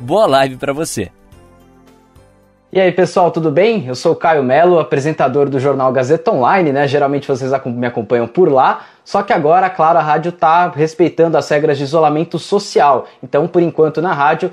Boa 0.00 0.26
live 0.26 0.56
para 0.56 0.72
você! 0.72 1.10
E 2.70 2.78
aí, 2.78 2.92
pessoal, 2.92 3.30
tudo 3.30 3.50
bem? 3.50 3.86
Eu 3.86 3.94
sou 3.94 4.12
o 4.12 4.16
Caio 4.16 4.42
Melo, 4.44 4.78
apresentador 4.78 5.48
do 5.48 5.58
jornal 5.58 5.90
Gazeta 5.90 6.30
Online, 6.30 6.70
né? 6.70 6.86
Geralmente 6.86 7.26
vocês 7.26 7.50
me 7.64 7.86
acompanham 7.86 8.28
por 8.28 8.52
lá, 8.52 8.84
só 9.02 9.22
que 9.22 9.32
agora, 9.32 9.70
claro, 9.70 9.98
a 9.98 10.02
rádio 10.02 10.28
está 10.28 10.68
respeitando 10.68 11.38
as 11.38 11.48
regras 11.48 11.78
de 11.78 11.84
isolamento 11.84 12.38
social. 12.38 13.06
Então, 13.22 13.48
por 13.48 13.62
enquanto, 13.62 14.02
na 14.02 14.12
rádio, 14.12 14.52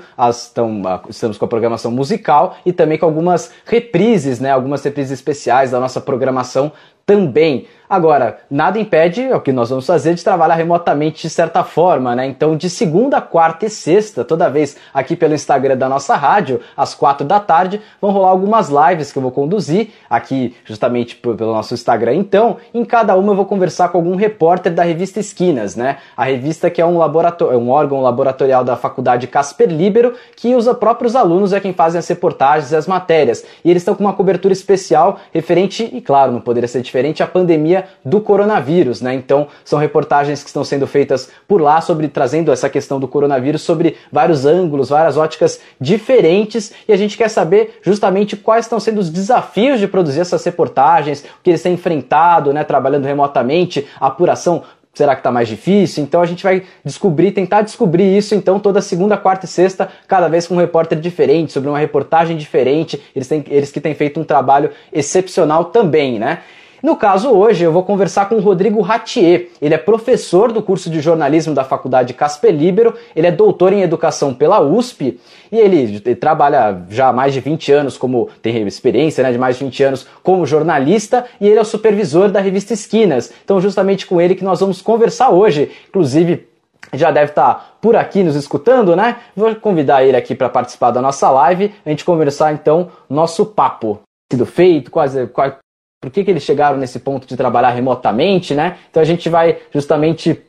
tão, 0.54 0.82
estamos 1.10 1.36
com 1.36 1.44
a 1.44 1.48
programação 1.48 1.92
musical 1.92 2.56
e 2.64 2.72
também 2.72 2.96
com 2.96 3.04
algumas 3.04 3.52
reprises, 3.66 4.40
né? 4.40 4.50
Algumas 4.50 4.82
reprises 4.82 5.12
especiais 5.12 5.70
da 5.70 5.78
nossa 5.78 6.00
programação 6.00 6.72
também. 7.06 7.66
Agora, 7.88 8.38
nada 8.50 8.80
impede, 8.80 9.22
é 9.22 9.36
o 9.36 9.40
que 9.40 9.52
nós 9.52 9.70
vamos 9.70 9.86
fazer, 9.86 10.12
de 10.14 10.24
trabalhar 10.24 10.56
remotamente 10.56 11.22
de 11.22 11.30
certa 11.30 11.62
forma, 11.62 12.16
né? 12.16 12.26
Então, 12.26 12.56
de 12.56 12.68
segunda, 12.68 13.20
quarta 13.20 13.66
e 13.66 13.70
sexta, 13.70 14.24
toda 14.24 14.50
vez 14.50 14.76
aqui 14.92 15.14
pelo 15.14 15.34
Instagram 15.34 15.76
da 15.76 15.88
nossa 15.88 16.16
rádio, 16.16 16.60
às 16.76 16.96
quatro 16.96 17.24
da 17.24 17.38
tarde, 17.38 17.80
vão 18.00 18.10
rolar 18.10 18.30
algumas 18.30 18.68
lives 18.68 19.12
que 19.12 19.18
eu 19.18 19.22
vou 19.22 19.30
conduzir 19.30 19.90
aqui 20.10 20.56
justamente 20.64 21.14
pelo 21.14 21.52
nosso 21.52 21.74
Instagram. 21.74 22.14
Então, 22.14 22.56
em 22.74 22.84
cada 22.84 23.14
uma 23.14 23.30
eu 23.30 23.36
vou 23.36 23.46
conversar 23.46 23.90
com 23.90 23.98
algum 23.98 24.16
repórter 24.16 24.74
da 24.74 24.82
revista 24.82 25.20
Esquinas, 25.20 25.76
né? 25.76 25.98
A 26.16 26.24
revista 26.24 26.68
que 26.68 26.80
é 26.80 26.86
um 26.86 26.98
laboratório, 26.98 27.54
é 27.54 27.56
um 27.56 27.70
órgão 27.70 28.02
laboratorial 28.02 28.64
da 28.64 28.74
Faculdade 28.74 29.28
Casper 29.28 29.68
Libero, 29.70 30.14
que 30.34 30.56
os 30.56 30.66
próprios 30.76 31.14
alunos 31.14 31.52
é 31.52 31.60
quem 31.60 31.72
fazem 31.72 32.00
as 32.00 32.08
reportagens 32.08 32.72
e 32.72 32.76
as 32.76 32.88
matérias. 32.88 33.44
E 33.64 33.70
eles 33.70 33.82
estão 33.82 33.94
com 33.94 34.02
uma 34.02 34.12
cobertura 34.12 34.52
especial 34.52 35.20
referente, 35.32 35.88
e 35.92 36.00
claro, 36.00 36.32
não 36.32 36.40
poderia 36.40 36.66
ser 36.66 36.82
diferente, 36.82 36.95
à 37.22 37.26
pandemia 37.26 37.46
pandemia 37.46 37.84
do 38.04 38.20
coronavírus, 38.20 39.00
né? 39.00 39.14
Então, 39.14 39.48
são 39.64 39.78
reportagens 39.78 40.42
que 40.42 40.48
estão 40.48 40.64
sendo 40.64 40.86
feitas 40.86 41.30
por 41.48 41.60
lá 41.60 41.80
sobre 41.80 42.08
trazendo 42.08 42.52
essa 42.52 42.68
questão 42.68 43.00
do 43.00 43.08
coronavírus 43.08 43.62
sobre 43.62 43.96
vários 44.12 44.44
ângulos, 44.44 44.90
várias 44.90 45.16
óticas 45.16 45.60
diferentes, 45.80 46.72
e 46.88 46.92
a 46.92 46.96
gente 46.96 47.16
quer 47.16 47.28
saber 47.28 47.78
justamente 47.82 48.36
quais 48.36 48.66
estão 48.66 48.78
sendo 48.78 48.98
os 48.98 49.10
desafios 49.10 49.80
de 49.80 49.88
produzir 49.88 50.20
essas 50.20 50.44
reportagens, 50.44 51.20
o 51.20 51.42
que 51.42 51.50
eles 51.50 51.62
têm 51.62 51.74
enfrentado, 51.74 52.52
né, 52.52 52.62
trabalhando 52.64 53.04
remotamente, 53.04 53.86
a 54.00 54.06
apuração 54.08 54.62
Será 54.96 55.14
que 55.14 55.20
está 55.20 55.30
mais 55.30 55.46
difícil? 55.46 56.02
Então 56.02 56.22
a 56.22 56.24
gente 56.24 56.42
vai 56.42 56.62
descobrir, 56.82 57.30
tentar 57.30 57.60
descobrir 57.60 58.16
isso 58.16 58.34
então 58.34 58.58
toda 58.58 58.80
segunda, 58.80 59.14
quarta 59.14 59.44
e 59.44 59.48
sexta, 59.48 59.90
cada 60.08 60.26
vez 60.26 60.46
com 60.46 60.54
um 60.54 60.56
repórter 60.56 60.98
diferente, 60.98 61.52
sobre 61.52 61.68
uma 61.68 61.78
reportagem 61.78 62.34
diferente. 62.34 62.98
Eles, 63.14 63.28
têm, 63.28 63.44
eles 63.48 63.70
que 63.70 63.78
têm 63.78 63.94
feito 63.94 64.18
um 64.18 64.24
trabalho 64.24 64.70
excepcional 64.90 65.66
também, 65.66 66.18
né? 66.18 66.38
No 66.86 66.94
caso 66.94 67.30
hoje, 67.30 67.64
eu 67.64 67.72
vou 67.72 67.82
conversar 67.82 68.28
com 68.28 68.36
o 68.36 68.40
Rodrigo 68.40 68.80
Ratier. 68.80 69.48
Ele 69.60 69.74
é 69.74 69.76
professor 69.76 70.52
do 70.52 70.62
curso 70.62 70.88
de 70.88 71.00
jornalismo 71.00 71.52
da 71.52 71.64
Faculdade 71.64 72.14
Casper 72.14 72.54
Libero, 72.54 72.94
ele 73.16 73.26
é 73.26 73.32
doutor 73.32 73.72
em 73.72 73.82
educação 73.82 74.32
pela 74.32 74.60
USP 74.60 75.18
e 75.50 75.58
ele, 75.58 76.00
ele, 76.06 76.14
trabalha 76.14 76.84
já 76.88 77.08
há 77.08 77.12
mais 77.12 77.34
de 77.34 77.40
20 77.40 77.72
anos 77.72 77.98
como 77.98 78.28
tem 78.40 78.64
experiência, 78.68 79.24
né, 79.24 79.32
de 79.32 79.36
mais 79.36 79.58
de 79.58 79.64
20 79.64 79.82
anos 79.82 80.06
como 80.22 80.46
jornalista 80.46 81.24
e 81.40 81.48
ele 81.48 81.58
é 81.58 81.60
o 81.60 81.64
supervisor 81.64 82.28
da 82.28 82.38
revista 82.38 82.72
Esquinas. 82.72 83.32
Então, 83.44 83.60
justamente 83.60 84.06
com 84.06 84.20
ele 84.20 84.36
que 84.36 84.44
nós 84.44 84.60
vamos 84.60 84.80
conversar 84.80 85.30
hoje. 85.30 85.72
Inclusive, 85.88 86.46
já 86.94 87.10
deve 87.10 87.32
estar 87.32 87.78
por 87.80 87.96
aqui 87.96 88.22
nos 88.22 88.36
escutando, 88.36 88.94
né? 88.94 89.16
Vou 89.34 89.52
convidar 89.56 90.04
ele 90.04 90.16
aqui 90.16 90.36
para 90.36 90.48
participar 90.48 90.92
da 90.92 91.02
nossa 91.02 91.28
live, 91.32 91.74
a 91.84 91.90
gente 91.90 92.04
conversar 92.04 92.52
então 92.52 92.90
nosso 93.10 93.44
papo 93.44 93.98
sido 94.30 94.44
feito, 94.44 94.90
quais, 94.90 95.14
quais, 95.32 95.54
por 96.00 96.10
que, 96.10 96.24
que 96.24 96.30
eles 96.30 96.42
chegaram 96.42 96.76
nesse 96.76 96.98
ponto 96.98 97.26
de 97.26 97.36
trabalhar 97.36 97.70
remotamente, 97.70 98.54
né? 98.54 98.78
Então 98.90 99.02
a 99.02 99.06
gente 99.06 99.28
vai 99.28 99.58
justamente 99.72 100.42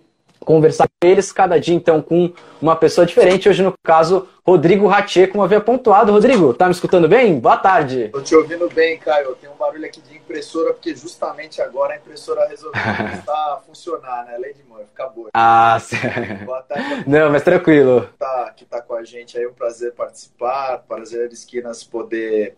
conversar 0.48 0.88
com 0.88 1.08
eles 1.08 1.32
cada 1.32 1.60
dia, 1.60 1.76
então, 1.76 2.02
com 2.02 2.32
uma 2.62 2.76
pessoa 2.76 3.06
diferente. 3.06 3.50
Hoje, 3.50 3.62
no 3.62 3.74
caso, 3.84 4.28
Rodrigo 4.46 4.88
Ratier, 4.88 5.30
como 5.30 5.44
havia 5.44 5.60
pontuado. 5.60 6.12
Rodrigo, 6.12 6.54
tá 6.54 6.66
me 6.66 6.72
escutando 6.72 7.08
bem? 7.08 7.38
Boa 7.38 7.58
tarde. 7.58 8.10
Tô 8.14 8.22
te 8.22 8.34
ouvindo 8.34 8.70
bem, 8.70 8.98
Caio. 8.98 9.36
Tem 9.36 9.50
um 9.50 9.56
barulho 9.56 9.86
aqui 9.86 10.00
de 10.00 10.16
impressora, 10.16 10.74
porque 10.74 10.96
justamente 10.96 11.62
agora 11.62 11.96
a 11.96 11.98
impressora 11.98 12.48
resolveu 12.48 12.80
começar 12.96 13.34
a 13.34 13.62
funcionar, 13.66 14.26
né? 14.26 14.38
Lady 14.38 14.64
Murphy, 14.70 14.88
acabou. 14.94 15.28
Ah, 15.34 15.78
Boa 16.46 16.62
tarde. 16.62 17.04
Não, 17.06 17.30
mas 17.30 17.44
tranquilo. 17.44 18.08
Tá, 18.18 18.54
que 18.56 18.64
tá 18.64 18.82
com 18.82 18.96
a 18.96 19.04
gente 19.04 19.38
aí, 19.38 19.46
um 19.46 19.54
prazer 19.54 19.94
participar, 19.94 20.78
prazer 20.88 21.28
de 21.28 21.34
Esquinas 21.34 21.84
poder 21.84 22.56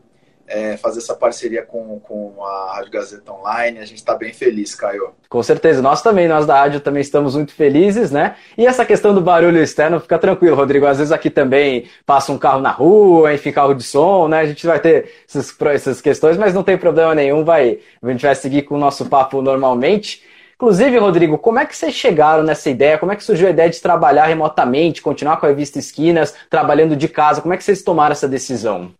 é, 0.49 0.75
fazer 0.75 0.99
essa 0.99 1.13
parceria 1.13 1.61
com, 1.61 1.99
com 1.99 2.43
a 2.43 2.75
Rádio 2.75 2.91
Gazeta 2.91 3.31
Online. 3.31 3.79
A 3.79 3.85
gente 3.85 3.97
está 3.97 4.15
bem 4.15 4.33
feliz, 4.33 4.73
Caio. 4.73 5.11
Com 5.29 5.43
certeza, 5.43 5.81
nós 5.81 6.01
também, 6.01 6.27
nós 6.27 6.45
da 6.45 6.55
rádio 6.55 6.79
também 6.79 7.01
estamos 7.01 7.35
muito 7.35 7.53
felizes, 7.53 8.09
né? 8.11 8.35
E 8.57 8.65
essa 8.65 8.83
questão 8.83 9.13
do 9.13 9.21
barulho 9.21 9.61
externo, 9.61 9.99
fica 9.99 10.17
tranquilo, 10.17 10.55
Rodrigo. 10.55 10.87
Às 10.87 10.97
vezes 10.97 11.11
aqui 11.11 11.29
também 11.29 11.85
passa 12.05 12.31
um 12.31 12.37
carro 12.37 12.59
na 12.59 12.71
rua, 12.71 13.33
enfim, 13.33 13.51
carro 13.51 13.75
de 13.75 13.83
som, 13.83 14.27
né? 14.27 14.39
A 14.39 14.45
gente 14.47 14.65
vai 14.65 14.79
ter 14.79 15.11
essas, 15.27 15.55
essas 15.61 16.01
questões, 16.01 16.37
mas 16.37 16.53
não 16.53 16.63
tem 16.63 16.77
problema 16.77 17.13
nenhum, 17.13 17.45
vai, 17.45 17.79
a 18.01 18.11
gente 18.11 18.25
vai 18.25 18.35
seguir 18.35 18.63
com 18.63 18.75
o 18.75 18.79
nosso 18.79 19.05
papo 19.05 19.41
normalmente. 19.41 20.23
Inclusive, 20.55 20.97
Rodrigo, 20.97 21.37
como 21.37 21.57
é 21.57 21.65
que 21.65 21.73
vocês 21.73 21.93
chegaram 21.93 22.43
nessa 22.43 22.69
ideia? 22.69 22.97
Como 22.97 23.13
é 23.13 23.15
que 23.15 23.23
surgiu 23.23 23.47
a 23.47 23.51
ideia 23.51 23.69
de 23.69 23.79
trabalhar 23.79 24.25
remotamente, 24.25 25.01
continuar 25.01 25.37
com 25.37 25.45
a 25.45 25.49
revista 25.49 25.79
Esquinas, 25.79 26.33
trabalhando 26.49 26.97
de 26.97 27.07
casa? 27.07 27.39
Como 27.39 27.53
é 27.53 27.57
que 27.57 27.63
vocês 27.63 27.81
tomaram 27.81 28.11
essa 28.11 28.27
decisão? 28.27 28.91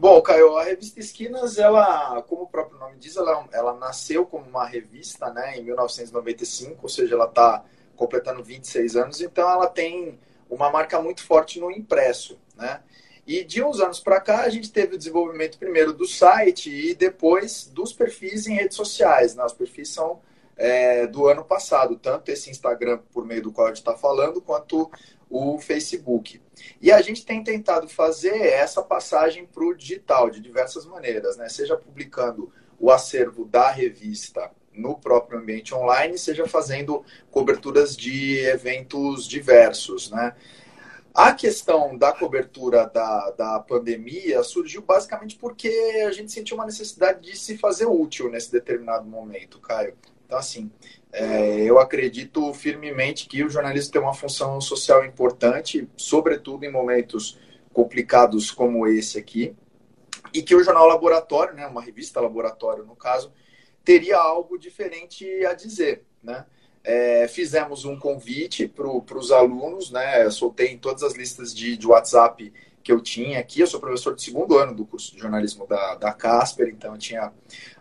Bom, 0.00 0.22
Caio, 0.22 0.56
a 0.56 0.62
revista 0.62 1.00
Esquinas, 1.00 1.58
ela, 1.58 2.22
como 2.22 2.42
o 2.42 2.46
próprio 2.46 2.78
nome 2.78 2.96
diz, 2.98 3.16
ela, 3.16 3.48
ela 3.52 3.74
nasceu 3.74 4.24
como 4.24 4.48
uma 4.48 4.64
revista, 4.64 5.28
né, 5.32 5.58
em 5.58 5.64
1995, 5.64 6.78
ou 6.80 6.88
seja, 6.88 7.16
ela 7.16 7.24
está 7.24 7.64
completando 7.96 8.44
26 8.44 8.94
anos, 8.94 9.20
então 9.20 9.50
ela 9.50 9.66
tem 9.66 10.16
uma 10.48 10.70
marca 10.70 11.02
muito 11.02 11.24
forte 11.24 11.58
no 11.58 11.68
impresso, 11.68 12.38
né? 12.54 12.80
E 13.26 13.42
de 13.42 13.60
uns 13.60 13.80
anos 13.80 13.98
para 13.98 14.20
cá, 14.20 14.42
a 14.42 14.48
gente 14.48 14.70
teve 14.70 14.94
o 14.94 14.98
desenvolvimento 14.98 15.58
primeiro 15.58 15.92
do 15.92 16.06
site 16.06 16.70
e 16.70 16.94
depois 16.94 17.66
dos 17.66 17.92
perfis 17.92 18.46
em 18.46 18.54
redes 18.54 18.76
sociais, 18.76 19.34
né? 19.34 19.44
Os 19.44 19.52
perfis 19.52 19.88
são 19.88 20.20
é, 20.58 21.06
do 21.06 21.28
ano 21.28 21.44
passado, 21.44 21.96
tanto 21.96 22.30
esse 22.30 22.50
Instagram 22.50 22.98
por 23.12 23.24
meio 23.24 23.42
do 23.42 23.52
qual 23.52 23.68
a 23.68 23.70
gente 23.70 23.78
está 23.78 23.96
falando, 23.96 24.42
quanto 24.42 24.90
o 25.30 25.58
Facebook. 25.58 26.42
E 26.82 26.90
a 26.90 27.00
gente 27.00 27.24
tem 27.24 27.42
tentado 27.44 27.88
fazer 27.88 28.36
essa 28.36 28.82
passagem 28.82 29.46
para 29.46 29.64
o 29.64 29.74
digital 29.74 30.28
de 30.28 30.40
diversas 30.40 30.84
maneiras, 30.84 31.36
né? 31.36 31.48
seja 31.48 31.76
publicando 31.76 32.52
o 32.80 32.90
acervo 32.90 33.44
da 33.44 33.70
revista 33.70 34.50
no 34.72 34.96
próprio 34.96 35.38
ambiente 35.38 35.74
online, 35.74 36.18
seja 36.18 36.46
fazendo 36.46 37.04
coberturas 37.30 37.96
de 37.96 38.38
eventos 38.38 39.26
diversos. 39.26 40.10
Né? 40.10 40.34
A 41.14 41.32
questão 41.32 41.96
da 41.96 42.12
cobertura 42.12 42.86
da, 42.86 43.30
da 43.32 43.60
pandemia 43.60 44.42
surgiu 44.42 44.82
basicamente 44.82 45.36
porque 45.36 45.68
a 46.06 46.12
gente 46.12 46.32
sentiu 46.32 46.56
uma 46.56 46.66
necessidade 46.66 47.20
de 47.20 47.36
se 47.36 47.58
fazer 47.58 47.86
útil 47.86 48.30
nesse 48.30 48.50
determinado 48.50 49.04
momento, 49.04 49.60
Caio. 49.60 49.96
Então, 50.28 50.38
assim, 50.38 50.70
é, 51.10 51.62
eu 51.62 51.78
acredito 51.78 52.52
firmemente 52.52 53.26
que 53.26 53.42
o 53.42 53.48
jornalismo 53.48 53.90
tem 53.90 54.02
uma 54.02 54.12
função 54.12 54.60
social 54.60 55.02
importante, 55.02 55.88
sobretudo 55.96 56.64
em 56.64 56.70
momentos 56.70 57.38
complicados 57.72 58.50
como 58.50 58.86
esse 58.86 59.18
aqui, 59.18 59.56
e 60.34 60.42
que 60.42 60.54
o 60.54 60.62
jornal 60.62 60.86
Laboratório, 60.86 61.54
né, 61.54 61.66
uma 61.66 61.80
revista 61.80 62.20
Laboratório 62.20 62.84
no 62.84 62.94
caso, 62.94 63.32
teria 63.82 64.18
algo 64.18 64.58
diferente 64.58 65.24
a 65.46 65.54
dizer, 65.54 66.04
né? 66.22 66.44
É, 66.84 67.26
fizemos 67.26 67.86
um 67.86 67.98
convite 67.98 68.68
para 68.68 69.18
os 69.18 69.32
alunos, 69.32 69.90
né? 69.90 70.28
Soltei 70.28 70.68
em 70.68 70.78
todas 70.78 71.02
as 71.02 71.14
listas 71.14 71.54
de, 71.54 71.74
de 71.74 71.86
WhatsApp 71.86 72.52
que 72.82 72.92
eu 72.92 73.00
tinha 73.00 73.38
aqui. 73.38 73.60
Eu 73.60 73.66
sou 73.66 73.80
professor 73.80 74.14
de 74.14 74.22
segundo 74.22 74.58
ano 74.58 74.74
do 74.74 74.84
curso 74.84 75.14
de 75.14 75.20
jornalismo 75.20 75.66
da, 75.66 75.94
da 75.94 76.12
Casper, 76.12 76.68
então 76.68 76.92
eu 76.92 76.98
tinha 76.98 77.32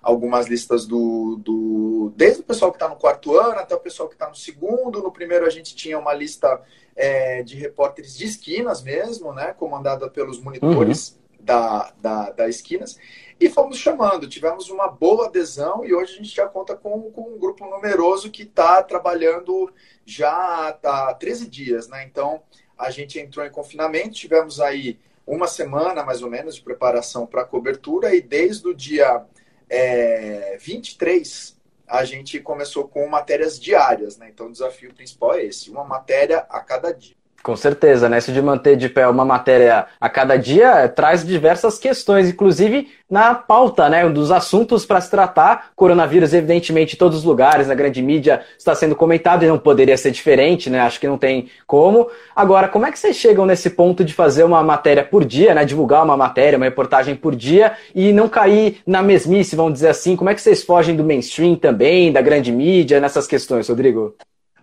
algumas 0.01 0.47
listas 0.47 0.85
do, 0.85 1.37
do 1.37 2.13
desde 2.15 2.41
o 2.41 2.43
pessoal 2.43 2.71
que 2.71 2.77
está 2.77 2.89
no 2.89 2.95
quarto 2.95 3.37
ano 3.37 3.59
até 3.59 3.75
o 3.75 3.79
pessoal 3.79 4.09
que 4.09 4.15
está 4.15 4.27
no 4.27 4.35
segundo. 4.35 5.01
No 5.01 5.11
primeiro 5.11 5.45
a 5.45 5.49
gente 5.49 5.75
tinha 5.75 5.97
uma 5.97 6.13
lista 6.13 6.61
é, 6.95 7.43
de 7.43 7.55
repórteres 7.55 8.17
de 8.17 8.25
esquinas 8.25 8.81
mesmo, 8.81 9.33
né, 9.33 9.53
comandada 9.53 10.09
pelos 10.09 10.39
monitores. 10.39 11.11
Uhum. 11.11 11.45
da, 11.45 11.93
da, 12.01 12.31
da 12.31 12.49
Esquinas 12.49 12.97
e 13.39 13.49
fomos 13.49 13.77
chamando. 13.77 14.27
Tivemos 14.27 14.69
uma 14.69 14.87
boa 14.87 15.27
adesão 15.27 15.85
e 15.85 15.93
hoje 15.93 16.13
a 16.13 16.17
gente 16.17 16.35
já 16.35 16.47
conta 16.47 16.75
com, 16.75 17.11
com 17.11 17.35
um 17.35 17.39
grupo 17.39 17.65
numeroso 17.65 18.31
que 18.31 18.43
está 18.43 18.81
trabalhando 18.83 19.71
já 20.05 20.77
há 20.83 21.13
13 21.13 21.47
dias, 21.47 21.87
né? 21.87 22.03
Então 22.03 22.41
a 22.77 22.89
gente 22.91 23.19
entrou 23.19 23.45
em 23.45 23.49
confinamento, 23.49 24.11
tivemos 24.11 24.59
aí 24.59 24.99
uma 25.25 25.47
semana 25.47 26.03
mais 26.03 26.21
ou 26.21 26.29
menos 26.29 26.55
de 26.55 26.61
preparação 26.61 27.25
para 27.25 27.41
a 27.41 27.45
cobertura 27.45 28.15
e 28.15 28.21
desde 28.21 28.67
o 28.67 28.73
dia 28.73 29.25
é, 29.69 30.57
23 30.59 31.57
a 31.87 32.03
gente 32.03 32.39
começou 32.39 32.87
com 32.87 33.07
matérias 33.07 33.59
diárias, 33.59 34.17
né? 34.17 34.29
Então 34.29 34.47
o 34.47 34.51
desafio 34.51 34.93
principal 34.93 35.35
é 35.35 35.45
esse, 35.45 35.69
uma 35.69 35.83
matéria 35.83 36.39
a 36.49 36.59
cada 36.59 36.91
dia. 36.93 37.15
Com 37.47 37.55
certeza, 37.55 38.09
né? 38.09 38.17
Isso 38.17 38.33
de 38.33 38.41
manter 38.41 38.75
de 38.75 38.89
pé 38.89 39.07
uma 39.07 39.23
matéria 39.23 39.85
a 40.01 40.09
cada 40.09 40.35
dia 40.35 40.67
é, 40.79 40.87
traz 40.89 41.25
diversas 41.25 41.79
questões, 41.79 42.27
inclusive 42.27 42.89
na 43.09 43.33
pauta, 43.33 43.87
né? 43.87 44.05
Um 44.05 44.11
dos 44.11 44.33
assuntos 44.33 44.85
para 44.85 44.99
se 44.99 45.09
tratar. 45.09 45.69
Coronavírus, 45.73 46.33
evidentemente, 46.33 46.95
em 46.95 46.97
todos 46.97 47.19
os 47.19 47.23
lugares, 47.23 47.69
na 47.69 47.73
grande 47.73 48.01
mídia, 48.01 48.41
está 48.59 48.75
sendo 48.75 48.97
comentado 48.97 49.45
e 49.45 49.47
não 49.47 49.57
poderia 49.57 49.95
ser 49.95 50.11
diferente, 50.11 50.69
né? 50.69 50.81
Acho 50.81 50.99
que 50.99 51.07
não 51.07 51.17
tem 51.17 51.47
como. 51.65 52.09
Agora, 52.35 52.67
como 52.67 52.85
é 52.85 52.91
que 52.91 52.99
vocês 52.99 53.15
chegam 53.15 53.45
nesse 53.45 53.69
ponto 53.69 54.03
de 54.03 54.13
fazer 54.13 54.43
uma 54.43 54.61
matéria 54.61 55.05
por 55.05 55.23
dia, 55.23 55.55
né? 55.55 55.63
Divulgar 55.63 56.03
uma 56.03 56.17
matéria, 56.17 56.57
uma 56.57 56.65
reportagem 56.65 57.15
por 57.15 57.33
dia 57.33 57.77
e 57.95 58.11
não 58.11 58.27
cair 58.27 58.81
na 58.85 59.01
mesmice, 59.01 59.55
vamos 59.55 59.71
dizer 59.71 59.87
assim? 59.87 60.17
Como 60.17 60.29
é 60.29 60.35
que 60.35 60.41
vocês 60.41 60.63
fogem 60.63 60.97
do 60.97 61.03
mainstream 61.05 61.55
também, 61.55 62.11
da 62.11 62.21
grande 62.21 62.51
mídia, 62.51 62.99
nessas 62.99 63.25
questões, 63.25 63.69
Rodrigo? 63.69 64.17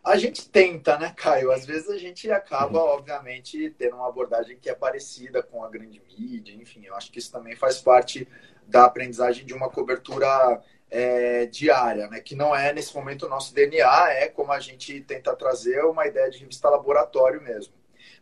A 0.04 0.18
gente 0.18 0.46
tenta, 0.50 0.98
né, 0.98 1.14
Caio? 1.16 1.50
Às 1.50 1.64
vezes 1.64 1.88
a 1.88 1.96
gente 1.96 2.30
acaba, 2.30 2.78
uhum. 2.78 2.90
obviamente, 2.90 3.74
tendo 3.78 3.96
uma 3.96 4.08
abordagem 4.08 4.58
que 4.60 4.68
é 4.68 4.74
parecida 4.74 5.42
com 5.42 5.64
a 5.64 5.70
grande 5.70 6.02
mídia, 6.06 6.52
enfim, 6.52 6.84
eu 6.84 6.94
acho 6.94 7.10
que 7.10 7.18
isso 7.18 7.32
também 7.32 7.56
faz 7.56 7.80
parte 7.80 8.28
da 8.66 8.84
aprendizagem 8.84 9.46
de 9.46 9.54
uma 9.54 9.70
cobertura 9.70 10.62
é, 10.90 11.46
diária, 11.46 12.06
né? 12.08 12.20
Que 12.20 12.34
não 12.34 12.54
é, 12.54 12.70
nesse 12.72 12.94
momento, 12.94 13.24
o 13.24 13.28
nosso 13.30 13.54
DNA, 13.54 14.10
é 14.12 14.28
como 14.28 14.52
a 14.52 14.60
gente 14.60 15.00
tenta 15.00 15.34
trazer 15.34 15.82
uma 15.84 16.06
ideia 16.06 16.30
de 16.30 16.38
revista 16.38 16.68
laboratório 16.68 17.40
mesmo. 17.40 17.72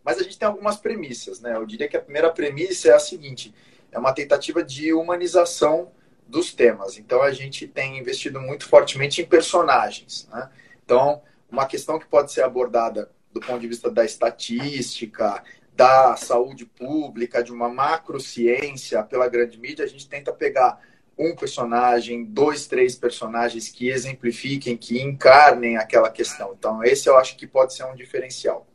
Mas 0.04 0.18
a 0.18 0.22
gente 0.22 0.38
tem 0.38 0.46
algumas 0.46 0.76
premissas, 0.76 1.40
né? 1.40 1.56
Eu 1.56 1.66
diria 1.66 1.88
que 1.88 1.96
a 1.96 2.02
primeira 2.02 2.30
premissa 2.30 2.90
é 2.90 2.94
a 2.94 3.00
seguinte: 3.00 3.52
é 3.90 3.98
uma 3.98 4.12
tentativa 4.12 4.62
de 4.62 4.92
humanização 4.92 5.90
dos 6.28 6.54
temas. 6.54 6.96
Então 6.96 7.22
a 7.22 7.32
gente 7.32 7.66
tem 7.66 7.98
investido 7.98 8.40
muito 8.40 8.68
fortemente 8.68 9.20
em 9.20 9.26
personagens, 9.26 10.28
né? 10.30 10.48
Então, 10.84 11.22
uma 11.52 11.66
questão 11.66 11.98
que 11.98 12.06
pode 12.06 12.32
ser 12.32 12.42
abordada 12.42 13.12
do 13.30 13.40
ponto 13.40 13.60
de 13.60 13.68
vista 13.68 13.90
da 13.90 14.04
estatística, 14.04 15.44
da 15.74 16.16
saúde 16.16 16.64
pública, 16.64 17.44
de 17.44 17.52
uma 17.52 17.68
macrociência 17.68 19.02
pela 19.02 19.28
grande 19.28 19.58
mídia, 19.58 19.84
a 19.84 19.88
gente 19.88 20.08
tenta 20.08 20.32
pegar 20.32 20.80
um 21.16 21.36
personagem, 21.36 22.24
dois, 22.24 22.66
três 22.66 22.96
personagens 22.96 23.68
que 23.68 23.88
exemplifiquem, 23.88 24.76
que 24.76 25.00
encarnem 25.00 25.76
aquela 25.76 26.10
questão. 26.10 26.54
Então, 26.58 26.82
esse 26.82 27.08
eu 27.08 27.18
acho 27.18 27.36
que 27.36 27.46
pode 27.46 27.74
ser 27.74 27.84
um 27.84 27.94
diferencial. 27.94 28.66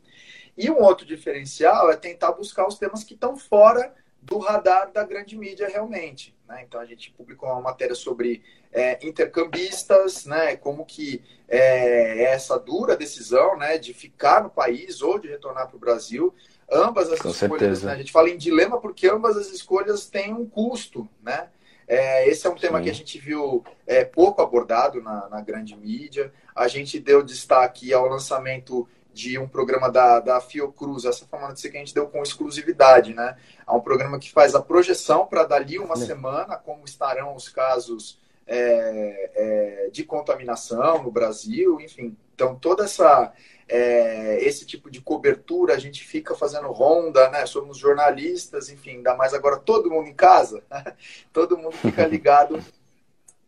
E 0.55 0.69
um 0.69 0.79
outro 0.81 1.05
diferencial 1.05 1.91
é 1.91 1.95
tentar 1.95 2.31
buscar 2.31 2.67
os 2.67 2.77
temas 2.77 3.03
que 3.03 3.15
estão 3.15 3.37
fora 3.37 3.93
do 4.21 4.37
radar 4.39 4.91
da 4.91 5.03
grande 5.03 5.37
mídia 5.37 5.67
realmente. 5.67 6.35
Né? 6.47 6.63
Então, 6.67 6.79
a 6.79 6.85
gente 6.85 7.11
publicou 7.11 7.49
uma 7.49 7.61
matéria 7.61 7.95
sobre 7.95 8.43
é, 8.71 9.05
intercambistas, 9.05 10.25
né? 10.25 10.55
Como 10.55 10.85
que 10.85 11.21
é, 11.47 12.23
essa 12.23 12.59
dura 12.59 12.95
decisão, 12.95 13.57
né, 13.57 13.77
de 13.77 13.93
ficar 13.93 14.43
no 14.43 14.49
país 14.49 15.01
ou 15.01 15.17
de 15.17 15.27
retornar 15.27 15.67
para 15.67 15.77
o 15.77 15.79
Brasil. 15.79 16.33
Ambas 16.69 17.11
as 17.11 17.19
Com 17.19 17.29
escolhas, 17.29 17.83
né, 17.83 17.93
a 17.93 17.97
gente 17.97 18.11
fala 18.11 18.29
em 18.29 18.37
dilema 18.37 18.79
porque 18.79 19.07
ambas 19.07 19.37
as 19.37 19.47
escolhas 19.47 20.07
têm 20.07 20.33
um 20.33 20.45
custo, 20.45 21.07
né? 21.23 21.47
É, 21.87 22.27
esse 22.27 22.45
é 22.45 22.49
um 22.49 22.55
tema 22.55 22.81
que 22.81 22.89
a 22.89 22.93
gente 22.93 23.17
viu 23.17 23.63
é, 23.85 24.03
pouco 24.03 24.41
abordado 24.41 25.01
na, 25.01 25.29
na, 25.29 25.39
grande 25.39 25.73
mídia. 25.73 26.33
A 26.53 26.67
gente 26.67 26.99
deu 26.99 27.23
destaque 27.23 27.93
ao 27.93 28.09
lançamento 28.09 28.85
de 29.17 29.39
um 29.39 29.47
programa 29.47 29.89
da, 29.89 30.19
da 30.19 30.39
Fiocruz, 30.39 31.03
essa 31.03 31.25
foi 31.25 31.39
uma 31.39 31.47
notícia 31.47 31.71
que 31.71 31.75
a 31.75 31.79
gente 31.79 31.93
deu 31.93 32.07
com 32.07 32.21
exclusividade, 32.21 33.15
né? 33.15 33.35
É 33.67 33.71
um 33.71 33.79
programa 33.79 34.19
que 34.19 34.31
faz 34.31 34.53
a 34.53 34.61
projeção 34.61 35.25
para 35.25 35.43
dali 35.43 35.79
uma 35.79 35.95
semana, 35.95 36.55
como 36.55 36.85
estarão 36.85 37.35
os 37.35 37.49
casos 37.49 38.19
é, 38.45 39.31
é, 39.33 39.89
de 39.89 40.03
contaminação 40.03 41.01
no 41.01 41.09
Brasil, 41.09 41.81
enfim. 41.81 42.15
Então, 42.35 42.55
toda 42.55 42.83
essa 42.83 43.33
é, 43.67 44.37
esse 44.43 44.67
tipo 44.67 44.89
de 44.89 45.01
cobertura, 45.01 45.73
a 45.73 45.79
gente 45.79 46.03
fica 46.05 46.35
fazendo 46.35 46.67
ronda, 46.71 47.27
né? 47.31 47.43
Somos 47.47 47.79
jornalistas, 47.79 48.69
enfim, 48.69 48.97
ainda 48.97 49.15
mais 49.15 49.33
agora 49.33 49.57
todo 49.57 49.89
mundo 49.89 50.07
em 50.07 50.13
casa, 50.13 50.63
né? 50.69 50.93
todo 51.33 51.57
mundo 51.57 51.75
fica 51.75 52.05
ligado, 52.07 52.63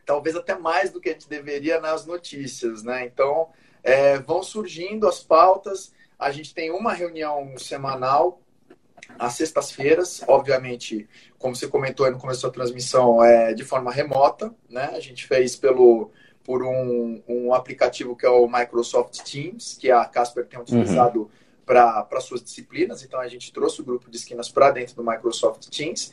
talvez 0.03 0.35
até 0.35 0.57
mais 0.57 0.89
do 0.89 0.99
que 0.99 1.09
a 1.09 1.13
gente 1.13 1.29
deveria 1.29 1.79
nas 1.79 2.07
notícias, 2.07 2.81
né? 2.81 3.05
Então, 3.05 3.49
é, 3.83 4.19
vão 4.19 4.43
surgindo 4.43 5.07
as 5.07 5.21
pautas, 5.21 5.93
a 6.17 6.31
gente 6.31 6.53
tem 6.53 6.71
uma 6.71 6.93
reunião 6.93 7.57
semanal 7.57 8.41
às 9.17 9.33
sextas-feiras, 9.33 10.21
obviamente, 10.27 11.07
como 11.37 11.55
você 11.55 11.67
comentou 11.67 12.05
aí 12.05 12.11
no 12.11 12.19
começo 12.19 12.43
da 12.43 12.51
transmissão, 12.51 13.23
é 13.23 13.53
de 13.53 13.63
forma 13.63 13.91
remota, 13.91 14.53
né? 14.69 14.91
A 14.93 14.99
gente 14.99 15.25
fez 15.25 15.55
pelo 15.55 16.11
por 16.43 16.63
um, 16.63 17.21
um 17.27 17.53
aplicativo 17.53 18.15
que 18.15 18.25
é 18.25 18.29
o 18.29 18.47
Microsoft 18.47 19.19
Teams, 19.21 19.77
que 19.79 19.91
a 19.91 20.03
Casper 20.05 20.47
tem 20.47 20.59
utilizado 20.59 21.21
uhum. 21.21 21.29
para 21.63 22.21
suas 22.21 22.41
disciplinas. 22.41 23.03
Então 23.03 23.19
a 23.19 23.27
gente 23.27 23.53
trouxe 23.53 23.81
o 23.81 23.85
grupo 23.85 24.09
de 24.09 24.17
esquinas 24.17 24.49
para 24.49 24.71
dentro 24.71 24.95
do 24.95 25.03
Microsoft 25.03 25.67
Teams. 25.69 26.11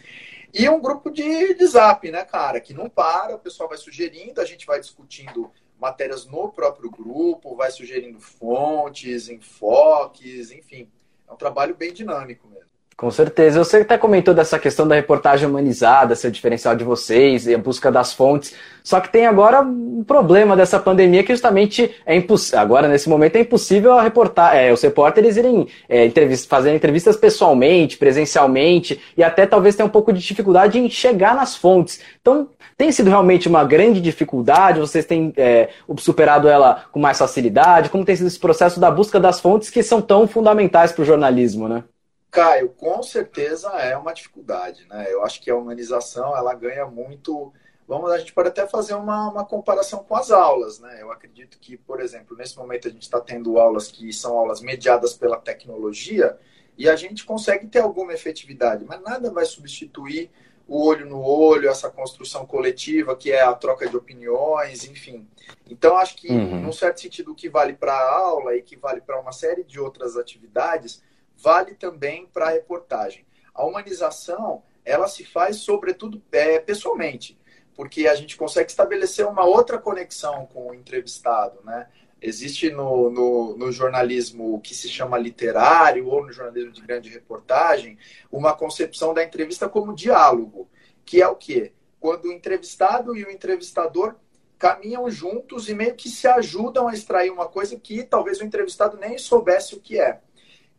E 0.53 0.69
um 0.69 0.79
grupo 0.79 1.11
de, 1.11 1.55
de 1.55 1.67
zap, 1.67 2.11
né, 2.11 2.23
cara? 2.23 2.61
Que 2.61 2.75
não 2.75 2.89
para, 2.89 3.35
o 3.35 3.39
pessoal 3.39 3.67
vai 3.67 3.79
sugerindo, 3.79 4.39
a 4.39 4.45
gente 4.45 4.67
vai 4.67 4.79
discutindo 4.79 5.51
matérias 5.79 6.27
no 6.27 6.49
próprio 6.51 6.91
grupo, 6.91 7.55
vai 7.55 7.71
sugerindo 7.71 8.21
fontes, 8.21 9.29
enfoques, 9.29 10.51
enfim. 10.51 10.91
É 11.29 11.33
um 11.33 11.37
trabalho 11.37 11.75
bem 11.75 11.93
dinâmico 11.93 12.49
mesmo. 12.49 12.66
Com 12.97 13.11
certeza. 13.11 13.63
Você 13.63 13.79
até 13.79 13.99
comentou 13.99 14.33
dessa 14.33 14.59
questão 14.59 14.89
da 14.89 14.95
reportagem 14.95 15.47
humanizada, 15.47 16.15
ser 16.15 16.29
o 16.29 16.31
diferencial 16.31 16.75
de 16.75 16.83
vocês 16.83 17.47
e 17.47 17.55
a 17.55 17.59
busca 17.59 17.93
das 17.93 18.15
fontes. 18.15 18.55
Só 18.83 19.01
que 19.01 19.13
tem 19.13 19.27
agora 19.27 19.61
um 19.61 20.03
problema 20.03 20.57
dessa 20.57 20.81
pandemia 20.81 21.23
que 21.23 21.31
justamente 21.31 21.95
é 22.07 22.17
impossível. 22.17 22.59
Agora, 22.59 22.89
nesse 22.89 23.07
momento, 23.07 23.37
é 23.37 23.41
impossível 23.41 23.99
reportar, 23.99 24.57
é, 24.57 24.73
os 24.73 24.81
repórteres 24.81 25.37
irem 25.37 25.69
é, 25.91 26.11
fazer 26.49 26.75
entrevistas 26.75 27.19
pessoalmente, 27.19 27.99
presencialmente, 27.99 28.99
e 29.15 29.23
até 29.23 29.45
talvez 29.45 29.77
tenha 29.77 29.87
um 29.87 29.91
pouco 29.91 30.11
de 30.11 30.21
dificuldade 30.21 30.79
em 30.79 30.89
chegar 30.89 31.35
nas 31.35 31.55
fontes. 31.55 32.01
Então, 32.23 32.49
tem 32.79 32.91
sido 32.91 33.11
realmente 33.11 33.47
uma 33.47 33.63
grande 33.63 34.01
dificuldade? 34.01 34.81
Vocês 34.81 35.05
têm 35.05 35.35
é, 35.37 35.69
superado 35.99 36.49
ela 36.49 36.85
com 36.91 36.99
mais 36.99 37.19
facilidade? 37.19 37.91
Como 37.91 38.07
tem 38.07 38.17
sido 38.17 38.29
esse 38.29 38.39
processo 38.39 38.81
da 38.81 38.91
busca 38.91 39.21
das 39.21 39.39
fontes 39.39 39.69
que 39.69 39.83
são 39.83 40.01
tão 40.01 40.27
fundamentais 40.27 40.93
para 40.93 41.03
o 41.03 41.05
jornalismo, 41.05 41.69
né? 41.69 41.85
Caio, 42.31 42.69
com 42.71 43.03
certeza 43.03 43.69
é 43.71 43.97
uma 43.97 44.13
dificuldade, 44.13 44.87
né? 44.89 45.07
Eu 45.09 45.25
acho 45.25 45.41
que 45.41 45.51
a 45.51 45.57
humanização 45.57 46.37
ela 46.37 46.55
ganha 46.55 46.87
muito. 46.87 47.53
Vamos, 47.89 48.11
a 48.11 48.19
gente 48.19 48.33
pode 48.33 48.49
até 48.49 48.67
fazer 48.67 48.95
uma, 48.95 49.31
uma 49.31 49.45
comparação 49.45 50.03
com 50.05 50.17
as 50.17 50.31
aulas, 50.31 50.81
né? 50.81 51.01
Eu 51.01 51.13
acredito 51.13 51.59
que, 51.59 51.77
por 51.77 52.01
exemplo, 52.01 52.37
nesse 52.37 52.57
momento 52.57 52.89
a 52.89 52.91
gente 52.91 53.03
está 53.03 53.21
tendo 53.21 53.59
aulas 53.59 53.89
que 53.89 54.13
são 54.13 54.37
aulas 54.37 54.61
mediadas 54.61 55.15
pela 55.15 55.37
tecnologia 55.37 56.37
e 56.77 56.89
a 56.89 56.97
gente 56.97 57.25
consegue 57.25 57.67
ter 57.69 57.79
alguma 57.79 58.13
efetividade, 58.13 58.85
mas 58.85 59.01
nada 59.01 59.31
vai 59.31 59.47
substituir 59.47 60.31
o 60.69 60.85
olho 60.85 61.07
no 61.07 61.23
olho, 61.23 61.71
essa 61.71 61.89
construção 61.89 62.45
coletiva 62.45 63.17
que 63.17 63.31
é 63.31 63.41
a 63.41 63.55
troca 63.55 63.89
de 63.89 63.97
opiniões, 63.97 64.85
enfim. 64.85 65.27
Então, 65.71 65.97
acho 65.97 66.17
que, 66.17 66.29
uhum. 66.29 66.61
num 66.61 66.73
certo 66.73 67.01
sentido, 67.01 67.33
o 67.33 67.35
que 67.35 67.49
vale 67.49 67.73
para 67.73 67.93
a 67.93 68.19
aula 68.19 68.57
e 68.57 68.63
que 68.63 68.77
vale 68.77 69.01
para 69.01 69.19
uma 69.19 69.33
série 69.33 69.63
de 69.63 69.79
outras 69.79 70.17
atividades 70.17 71.03
vale 71.37 71.75
também 71.75 72.27
para 72.27 72.47
a 72.47 72.51
reportagem. 72.51 73.27
A 73.55 73.65
humanização, 73.65 74.63
ela 74.85 75.09
se 75.09 75.25
faz, 75.25 75.57
sobretudo, 75.57 76.23
é, 76.33 76.59
pessoalmente, 76.59 77.39
porque 77.75 78.07
a 78.07 78.15
gente 78.15 78.37
consegue 78.37 78.71
estabelecer 78.71 79.27
uma 79.27 79.45
outra 79.45 79.79
conexão 79.79 80.47
com 80.47 80.69
o 80.69 80.75
entrevistado, 80.75 81.61
né? 81.65 81.89
Existe 82.21 82.71
no, 82.71 83.11
no, 83.11 83.57
no, 83.59 83.71
jornalismo 83.71 84.59
que 84.63 84.75
se 84.75 84.89
chama 84.89 85.19
literário 85.19 86.09
ou 86.09 86.25
no 86.25 86.33
jornalismo 86.33 86.73
de 86.73 86.81
grande 86.81 87.11
reportagem 87.11 87.99
uma 88.33 88.57
concepção 88.57 89.13
da 89.13 89.23
entrevista 89.23 89.69
como 89.69 89.95
diálogo, 89.95 90.69
que 91.05 91.21
é 91.21 91.29
o 91.29 91.37
quê? 91.37 91.73
Quando 92.01 92.27
o 92.27 92.33
entrevistado 92.33 93.15
e 93.15 93.23
o 93.23 93.31
entrevistador 93.31 94.15
caminham 94.59 95.11
juntos 95.11 95.69
e 95.69 95.75
meio 95.75 95.95
que 95.95 96.09
se 96.09 96.27
ajudam 96.27 96.89
a 96.89 96.95
extrair 96.95 97.31
uma 97.31 97.47
coisa 97.47 97.79
que 97.79 98.03
talvez 98.03 98.41
o 98.41 98.45
entrevistado 98.45 98.97
nem 98.97 99.19
soubesse 99.19 99.75
o 99.75 99.81
que 99.81 100.01
é 100.01 100.21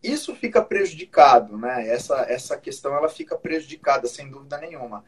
isso 0.02 0.36
fica 0.36 0.62
prejudicado, 0.62 1.58
né? 1.58 1.88
Essa, 1.88 2.26
essa 2.30 2.58
questão 2.58 2.96
ela 2.96 3.10
fica 3.10 3.38
prejudicada, 3.38 4.08
sem 4.08 4.30
dúvida 4.30 4.58
nenhuma. 4.58 5.04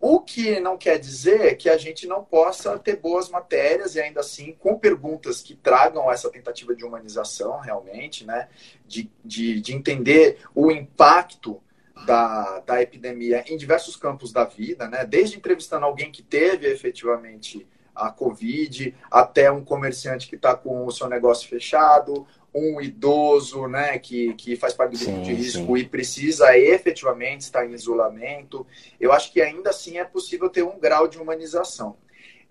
O 0.00 0.20
que 0.20 0.60
não 0.60 0.76
quer 0.76 0.98
dizer 0.98 1.56
que 1.56 1.68
a 1.68 1.78
gente 1.78 2.06
não 2.06 2.22
possa 2.22 2.78
ter 2.78 2.96
boas 2.96 3.30
matérias 3.30 3.94
e 3.94 4.00
ainda 4.00 4.20
assim 4.20 4.52
com 4.58 4.78
perguntas 4.78 5.40
que 5.40 5.54
tragam 5.54 6.12
essa 6.12 6.30
tentativa 6.30 6.74
de 6.74 6.84
humanização 6.84 7.58
realmente, 7.58 8.26
né? 8.26 8.48
De, 8.86 9.10
de, 9.24 9.60
de 9.60 9.74
entender 9.74 10.38
o 10.54 10.70
impacto 10.70 11.62
da, 12.04 12.60
da 12.60 12.82
epidemia 12.82 13.44
em 13.46 13.56
diversos 13.56 13.96
campos 13.96 14.32
da 14.32 14.44
vida, 14.44 14.88
né? 14.88 15.06
Desde 15.06 15.36
entrevistando 15.36 15.86
alguém 15.86 16.12
que 16.12 16.22
teve 16.22 16.66
efetivamente 16.66 17.66
a 17.94 18.10
Covid, 18.10 18.94
até 19.10 19.50
um 19.50 19.64
comerciante 19.64 20.28
que 20.28 20.34
está 20.34 20.54
com 20.54 20.84
o 20.84 20.90
seu 20.90 21.08
negócio 21.08 21.48
fechado, 21.48 22.26
um 22.54 22.80
idoso, 22.80 23.66
né, 23.66 23.98
que, 23.98 24.32
que 24.34 24.54
faz 24.54 24.72
parte 24.72 24.92
do 24.92 24.98
grupo 24.98 25.16
sim, 25.16 25.22
de 25.22 25.34
risco 25.34 25.76
sim. 25.76 25.76
e 25.76 25.84
precisa 25.84 26.56
efetivamente 26.56 27.40
estar 27.40 27.66
em 27.66 27.72
isolamento. 27.72 28.64
Eu 29.00 29.12
acho 29.12 29.32
que 29.32 29.42
ainda 29.42 29.70
assim 29.70 29.98
é 29.98 30.04
possível 30.04 30.48
ter 30.48 30.62
um 30.62 30.78
grau 30.78 31.08
de 31.08 31.18
humanização. 31.18 31.96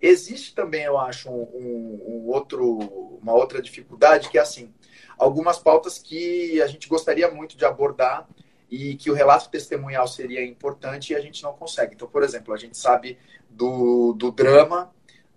Existe 0.02 0.54
também, 0.54 0.84
eu 0.84 0.98
acho, 0.98 1.30
um, 1.30 2.02
um 2.06 2.28
outro, 2.28 2.78
uma 3.22 3.34
outra 3.34 3.62
dificuldade 3.62 4.30
que 4.30 4.38
é 4.38 4.42
assim, 4.42 4.74
algumas 5.18 5.58
pautas 5.58 5.98
que 5.98 6.62
a 6.62 6.68
gente 6.68 6.90
gostaria 6.90 7.32
muito 7.32 7.56
de 7.56 7.64
abordar 7.64 8.28
e 8.70 8.96
que 8.96 9.10
o 9.10 9.14
relato 9.14 9.50
testemunhal 9.50 10.08
seria 10.08 10.46
importante 10.46 11.14
e 11.14 11.16
a 11.16 11.22
gente 11.22 11.42
não 11.42 11.54
consegue. 11.54 11.96
Então, 11.96 12.10
por 12.10 12.24
exemplo, 12.24 12.54
a 12.54 12.58
gente 12.58 12.78
sabe 12.78 13.18
do, 13.50 14.12
do 14.14 14.32
drama 14.32 14.92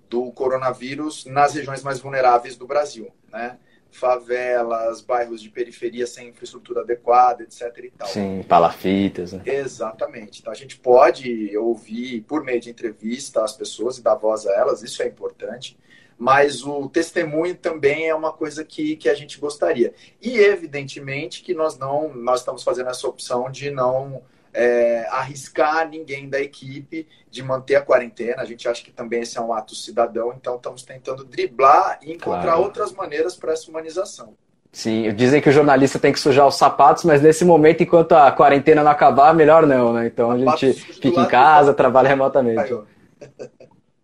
do 0.09 0.33
coronavírus 0.33 1.25
nas 1.27 1.55
regiões 1.55 1.83
mais 1.83 2.01
vulneráveis 2.01 2.57
do 2.57 2.67
Brasil, 2.67 3.13
né? 3.31 3.59
Favelas, 3.97 5.01
bairros 5.01 5.41
de 5.41 5.49
periferia 5.49 6.07
sem 6.07 6.29
infraestrutura 6.29 6.83
adequada, 6.83 7.43
etc. 7.43 7.63
E 7.85 7.91
tal. 7.91 8.09
Sim, 8.09 8.45
palafitas. 8.47 9.33
Né? 9.33 9.43
Exatamente. 9.47 10.41
Então 10.41 10.53
a 10.53 10.57
gente 10.57 10.79
pode 10.79 11.57
ouvir 11.57 12.23
por 12.23 12.45
meio 12.45 12.61
de 12.61 12.71
entrevista 12.71 13.43
as 13.43 13.57
pessoas 13.57 13.99
e 13.99 14.03
dar 14.03 14.15
voz 14.15 14.47
a 14.47 14.53
elas, 14.53 14.83
isso 14.83 15.03
é 15.03 15.07
importante. 15.07 15.79
Mas 16.19 16.65
o 16.65 16.89
testemunho 16.89 17.55
também 17.55 18.09
é 18.09 18.15
uma 18.15 18.33
coisa 18.33 18.65
que, 18.65 18.97
que 18.97 19.09
a 19.09 19.15
gente 19.15 19.39
gostaria. 19.39 19.93
E 20.21 20.39
evidentemente 20.39 21.43
que 21.43 21.55
nós 21.55 21.79
não 21.79 22.15
nós 22.15 22.41
estamos 22.41 22.63
fazendo 22.63 22.89
essa 22.89 23.07
opção 23.07 23.51
de 23.51 23.71
não 23.71 24.23
é, 24.57 25.07
arriscar 25.11 25.87
ninguém 25.87 26.31
da 26.31 26.41
equipe 26.41 27.07
de 27.31 27.43
manter 27.43 27.77
a 27.77 27.83
quarentena. 27.83 28.41
A 28.41 28.47
gente 28.47 28.67
acha 28.67 28.83
que 28.83 28.91
também 28.91 29.21
esse 29.21 29.37
é 29.37 29.41
um 29.41 29.53
ato 29.53 29.75
cidadão, 29.75 30.33
então 30.33 30.57
estamos 30.57 30.83
tentando 30.83 31.23
driblar 31.25 31.99
e 32.03 32.13
encontrar 32.13 32.43
claro. 32.43 32.63
outras 32.63 32.91
maneiras 32.93 33.37
para 33.37 33.53
essa 33.53 33.71
humanização. 33.71 34.35
Sim, 34.73 35.15
dizem 35.15 35.41
que 35.41 35.49
o 35.49 35.53
jornalista 35.53 35.99
tem 35.99 36.13
que 36.13 36.21
sujar 36.21 36.47
os 36.47 36.57
sapatos, 36.57 37.05
mas 37.05 37.23
nesse 37.23 37.45
momento, 37.45 37.83
enquanto 37.83 38.13
a 38.13 38.31
quarentena 38.33 38.83
não 38.83 38.91
acabar, 38.91 39.35
melhor 39.35 39.67
não, 39.67 39.93
né? 39.93 40.07
Então 40.07 40.31
a 40.31 40.39
gente 40.39 40.73
fica 40.73 41.21
em 41.21 41.27
casa, 41.27 41.73
trabalha 41.75 42.09
remotamente. 42.09 42.75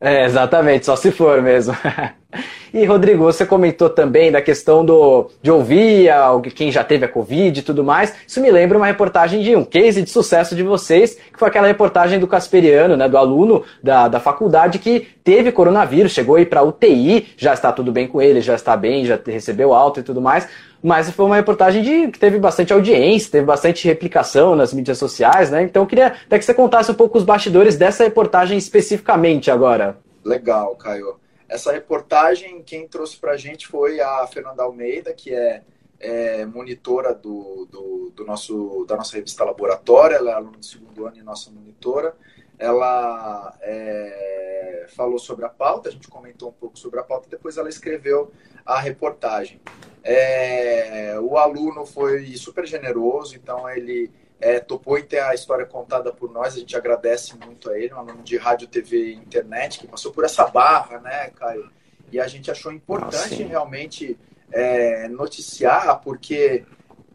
É, 0.05 0.25
exatamente, 0.25 0.85
só 0.85 0.97
se 0.97 1.13
for 1.13 1.41
mesmo. 1.41 1.77
e, 2.75 2.85
Rodrigo, 2.85 3.23
você 3.23 3.47
comentou 3.47 3.89
também 3.89 4.33
da 4.33 4.43
questão 4.43 4.85
do, 4.85 5.31
de 5.41 5.49
ouvir 5.49 6.11
quem 6.57 6.73
já 6.73 6.83
teve 6.83 7.05
a 7.05 7.09
Covid 7.09 7.61
e 7.61 7.63
tudo 7.63 7.85
mais. 7.85 8.13
Isso 8.27 8.41
me 8.41 8.51
lembra 8.51 8.77
uma 8.77 8.87
reportagem 8.89 9.43
de 9.43 9.55
um 9.55 9.65
case 9.65 10.03
de 10.03 10.11
sucesso 10.11 10.57
de 10.57 10.65
vocês, 10.65 11.15
que 11.15 11.39
foi 11.39 11.47
aquela 11.47 11.69
reportagem 11.69 12.19
do 12.19 12.27
Casperiano, 12.27 12.97
né, 12.97 13.09
do 13.09 13.17
aluno 13.17 13.63
da, 13.81 14.09
da 14.09 14.19
faculdade 14.19 14.81
que 14.81 15.07
teve 15.23 15.53
coronavírus, 15.53 16.11
chegou 16.11 16.35
aí 16.35 16.45
para 16.45 16.65
UTI, 16.65 17.29
já 17.37 17.53
está 17.53 17.71
tudo 17.71 17.93
bem 17.93 18.09
com 18.09 18.21
ele, 18.21 18.41
já 18.41 18.57
está 18.57 18.77
bem, 18.77 19.05
já 19.05 19.17
recebeu 19.25 19.73
alta 19.73 20.01
e 20.01 20.03
tudo 20.03 20.21
mais 20.21 20.49
mas 20.83 21.09
foi 21.11 21.25
uma 21.25 21.37
reportagem 21.37 21.83
de, 21.83 22.11
que 22.11 22.19
teve 22.19 22.39
bastante 22.39 22.73
audiência, 22.73 23.31
teve 23.31 23.47
bastante 23.47 23.87
replicação 23.87 24.57
nas 24.57 24.75
mídias 24.75 24.99
sociais, 24.99 25.51
né? 25.51 25.63
Então 25.63 25.83
eu 25.83 25.87
queria 25.87 26.09
até 26.09 26.39
que 26.39 26.45
você 26.45 26.53
contasse 26.53 26.91
um 26.91 26.95
pouco 26.95 27.17
os 27.17 27.25
bastidores 27.25 27.77
dessa 27.77 28.03
reportagem 28.03 28.59
especificamente 28.59 29.51
agora. 29.51 29.99
Legal, 30.25 30.75
Caio. 30.77 31.21
Essa 31.49 31.71
reportagem, 31.71 32.63
quem 32.63 32.89
trouxe 32.89 33.17
para 33.17 33.33
a 33.33 33.37
gente 33.37 33.69
foi 33.69 34.01
a 34.01 34.27
Fernanda 34.27 34.63
Almeida, 34.63 35.13
que 35.13 35.33
é, 35.35 35.63
é 36.01 36.47
monitora 36.47 37.15
do, 37.15 37.69
do, 37.71 38.13
do, 38.17 38.25
nosso, 38.25 38.85
da 38.89 38.97
nossa 38.97 39.15
revista 39.15 39.45
Laboratório, 39.45 40.17
ela 40.17 40.31
é 40.31 40.35
aluna 40.35 40.59
do 40.59 40.65
segundo 40.65 41.07
ano 41.07 41.17
e 41.19 41.23
nossa 41.23 41.51
monitora. 41.51 42.15
Ela 42.59 43.55
é, 43.61 44.87
falou 44.97 45.19
sobre 45.19 45.45
a 45.45 45.49
pauta, 45.49 45.89
a 45.89 45.93
gente 45.93 46.09
comentou 46.09 46.49
um 46.49 46.53
pouco 46.53 46.79
sobre 46.79 46.99
a 46.99 47.03
pauta, 47.03 47.29
depois 47.29 47.57
ela 47.57 47.69
escreveu 47.69 48.33
a 48.65 48.81
reportagem. 48.81 49.61
É, 50.05 51.17
o 51.21 51.37
aluno 51.37 51.87
foi 51.87 52.35
super 52.37 52.67
generoso, 52.67 53.37
então 53.37 53.69
ele 53.69 54.11
é, 54.41 54.59
topou 54.59 54.99
em 54.99 55.05
ter 55.05 55.21
a 55.21 55.35
história 55.35 55.65
contada 55.65 56.13
por 56.13 56.31
nós. 56.31 56.55
A 56.55 56.59
gente 56.59 56.77
agradece 56.77 57.35
muito 57.37 57.71
a 57.71 57.79
ele, 57.79 57.95
um 57.95 57.99
aluno 57.99 58.23
de 58.23 58.37
rádio, 58.37 58.67
TV 58.67 59.11
e 59.11 59.15
internet, 59.15 59.79
que 59.79 59.87
passou 59.87 60.13
por 60.13 60.25
essa 60.25 60.47
barra, 60.47 60.99
né, 60.99 61.31
Caio? 61.31 61.71
E 62.11 62.19
a 62.19 62.27
gente 62.27 62.51
achou 62.51 62.73
importante 62.73 63.43
realmente 63.43 64.19
é, 64.51 65.09
noticiar, 65.09 66.01
porque, 66.01 66.65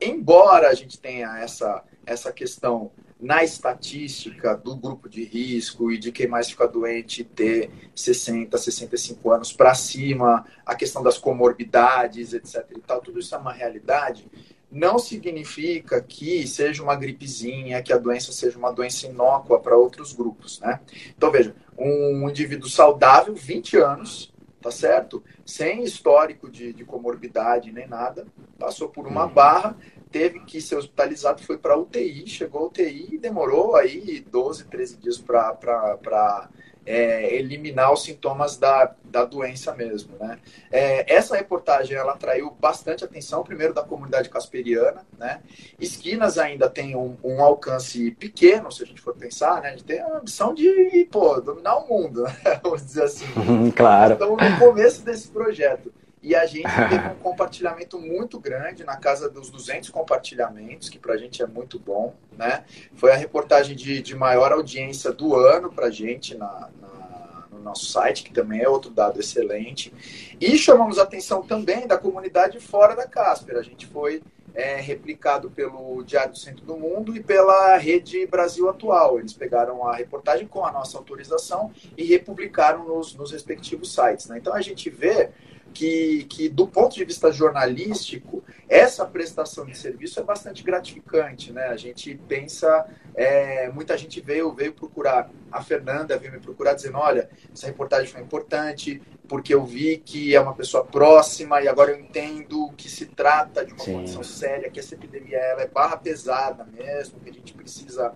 embora 0.01 0.69
a 0.69 0.73
gente 0.73 0.97
tenha 0.99 1.37
essa, 1.39 1.83
essa 2.05 2.31
questão 2.31 2.91
na 3.19 3.43
estatística 3.43 4.55
do 4.55 4.75
grupo 4.75 5.09
de 5.09 5.23
risco 5.23 5.91
e 5.91 5.97
de 5.97 6.11
quem 6.11 6.27
mais 6.27 6.49
fica 6.49 6.67
doente 6.67 7.23
ter 7.23 7.71
60, 7.95 8.57
65 8.57 9.31
anos 9.31 9.51
para 9.51 9.73
cima, 9.73 10.45
a 10.65 10.75
questão 10.75 11.01
das 11.01 11.17
comorbidades, 11.17 12.33
etc. 12.33 12.65
e 12.75 12.79
tal, 12.79 13.01
tudo 13.01 13.19
isso 13.19 13.33
é 13.33 13.37
uma 13.37 13.51
realidade. 13.51 14.29
Não 14.71 14.99
significa 14.99 16.01
que 16.01 16.45
seja 16.47 16.83
uma 16.83 16.95
gripezinha, 16.95 17.81
que 17.81 17.91
a 17.91 17.97
doença 17.97 18.31
seja 18.31 18.57
uma 18.57 18.71
doença 18.71 19.07
inócua 19.07 19.59
para 19.59 19.75
outros 19.77 20.13
grupos, 20.13 20.59
né? 20.59 20.79
Então, 21.15 21.31
veja, 21.31 21.55
um 21.77 22.29
indivíduo 22.29 22.69
saudável, 22.69 23.33
20 23.33 23.77
anos, 23.77 24.33
tá 24.61 24.69
certo? 24.69 25.23
Sem 25.45 25.83
histórico 25.83 26.49
de, 26.49 26.73
de 26.73 26.83
comorbidade 26.83 27.71
nem 27.71 27.87
nada, 27.87 28.27
passou 28.59 28.89
por 28.89 29.07
uma 29.07 29.25
uhum. 29.25 29.33
barra, 29.33 29.77
teve 30.11 30.39
que 30.41 30.61
ser 30.61 30.75
hospitalizado, 30.75 31.43
foi 31.43 31.57
para 31.57 31.77
UTI, 31.77 32.27
chegou 32.27 32.61
a 32.61 32.65
UTI 32.67 33.09
e 33.13 33.17
demorou 33.17 33.75
aí 33.75 34.19
12, 34.19 34.65
13 34.65 34.97
dias 34.97 35.17
para 35.17 36.49
é, 36.87 37.35
eliminar 37.35 37.91
os 37.91 38.03
sintomas 38.03 38.55
da, 38.55 38.95
da 39.03 39.25
doença 39.25 39.75
mesmo. 39.75 40.15
Né? 40.17 40.39
É, 40.71 41.13
essa 41.13 41.35
reportagem 41.35 41.97
ela 41.97 42.13
atraiu 42.13 42.49
bastante 42.49 43.03
atenção, 43.03 43.43
primeiro 43.43 43.73
da 43.73 43.83
comunidade 43.83 44.29
casperiana. 44.29 45.05
Né? 45.19 45.41
Esquinas 45.77 46.37
ainda 46.37 46.69
tem 46.69 46.95
um, 46.95 47.17
um 47.21 47.41
alcance 47.41 48.11
pequeno, 48.11 48.71
se 48.71 48.83
a 48.83 48.85
gente 48.85 49.01
for 49.01 49.13
pensar, 49.13 49.61
né? 49.61 49.69
a 49.69 49.71
gente 49.71 49.83
tem 49.83 49.99
a 49.99 50.17
ambição 50.17 50.53
de 50.53 51.07
pô, 51.11 51.41
dominar 51.41 51.75
o 51.75 51.87
mundo, 51.87 52.23
né? 52.43 52.59
vamos 52.63 52.85
dizer 52.85 53.03
assim. 53.03 53.25
claro. 53.75 54.13
Estamos 54.13 54.41
no 54.41 54.57
começo 54.57 55.03
desse 55.03 55.27
projeto. 55.27 55.91
E 56.21 56.35
a 56.35 56.45
gente 56.45 56.67
teve 56.89 57.07
um 57.09 57.15
compartilhamento 57.15 57.99
muito 57.99 58.39
grande, 58.39 58.83
na 58.83 58.97
casa 58.97 59.29
dos 59.29 59.49
200 59.49 59.89
compartilhamentos, 59.89 60.89
que 60.89 60.99
para 60.99 61.13
a 61.13 61.17
gente 61.17 61.41
é 61.41 61.47
muito 61.47 61.79
bom. 61.79 62.15
Né? 62.37 62.63
Foi 62.95 63.11
a 63.11 63.15
reportagem 63.15 63.75
de, 63.75 64.01
de 64.01 64.15
maior 64.15 64.51
audiência 64.51 65.11
do 65.11 65.35
ano 65.35 65.71
para 65.71 65.87
a 65.87 65.91
gente 65.91 66.35
na, 66.35 66.69
na, 66.81 67.45
no 67.51 67.59
nosso 67.59 67.85
site, 67.85 68.23
que 68.23 68.31
também 68.31 68.61
é 68.61 68.69
outro 68.69 68.91
dado 68.91 69.19
excelente. 69.19 69.93
E 70.39 70.57
chamamos 70.57 70.99
a 70.99 71.03
atenção 71.03 71.41
também 71.41 71.87
da 71.87 71.97
comunidade 71.97 72.59
fora 72.59 72.95
da 72.95 73.07
Casper. 73.07 73.57
A 73.57 73.63
gente 73.63 73.85
foi 73.85 74.21
é, 74.57 74.81
replicado 74.81 75.51
pelo 75.51 76.03
Diário 76.03 76.31
do 76.31 76.37
Centro 76.37 76.65
do 76.65 76.75
Mundo 76.75 77.15
e 77.15 77.21
pela 77.21 77.77
Rede 77.77 78.25
Brasil 78.25 78.67
Atual. 78.67 79.19
Eles 79.19 79.31
pegaram 79.31 79.87
a 79.87 79.95
reportagem 79.95 80.47
com 80.47 80.65
a 80.65 80.71
nossa 80.71 80.97
autorização 80.97 81.71
e 81.95 82.03
republicaram 82.03 82.83
nos, 82.83 83.13
nos 83.13 83.31
respectivos 83.31 83.93
sites. 83.93 84.27
Né? 84.27 84.39
Então 84.39 84.55
a 84.55 84.61
gente 84.61 84.89
vê 84.89 85.29
que, 85.73 86.25
que, 86.25 86.49
do 86.49 86.67
ponto 86.67 86.95
de 86.95 87.05
vista 87.05 87.31
jornalístico, 87.31 88.43
essa 88.67 89.05
prestação 89.05 89.65
de 89.65 89.77
serviço 89.77 90.19
é 90.19 90.23
bastante 90.23 90.63
gratificante, 90.63 91.53
né? 91.53 91.67
A 91.67 91.77
gente 91.77 92.19
pensa, 92.27 92.85
é, 93.15 93.69
muita 93.69 93.97
gente 93.97 94.19
veio, 94.19 94.51
veio 94.53 94.73
procurar, 94.73 95.29
a 95.51 95.61
Fernanda 95.61 96.17
veio 96.17 96.33
me 96.33 96.39
procurar 96.39 96.73
dizendo, 96.73 96.97
olha, 96.97 97.29
essa 97.53 97.67
reportagem 97.67 98.11
foi 98.11 98.21
importante, 98.21 99.01
porque 99.27 99.53
eu 99.53 99.63
vi 99.65 99.97
que 99.97 100.35
é 100.35 100.39
uma 100.39 100.53
pessoa 100.53 100.83
próxima 100.83 101.61
e 101.61 101.67
agora 101.67 101.91
eu 101.91 101.99
entendo 101.99 102.71
que 102.75 102.89
se 102.89 103.05
trata 103.05 103.65
de 103.65 103.73
uma 103.73 103.83
Sim. 103.83 103.93
condição 103.93 104.23
séria, 104.23 104.69
que 104.69 104.79
essa 104.79 104.95
epidemia 104.95 105.37
ela 105.37 105.61
é 105.61 105.67
barra 105.67 105.97
pesada 105.97 106.65
mesmo, 106.65 107.19
que 107.19 107.29
a 107.29 107.33
gente 107.33 107.53
precisa 107.53 108.13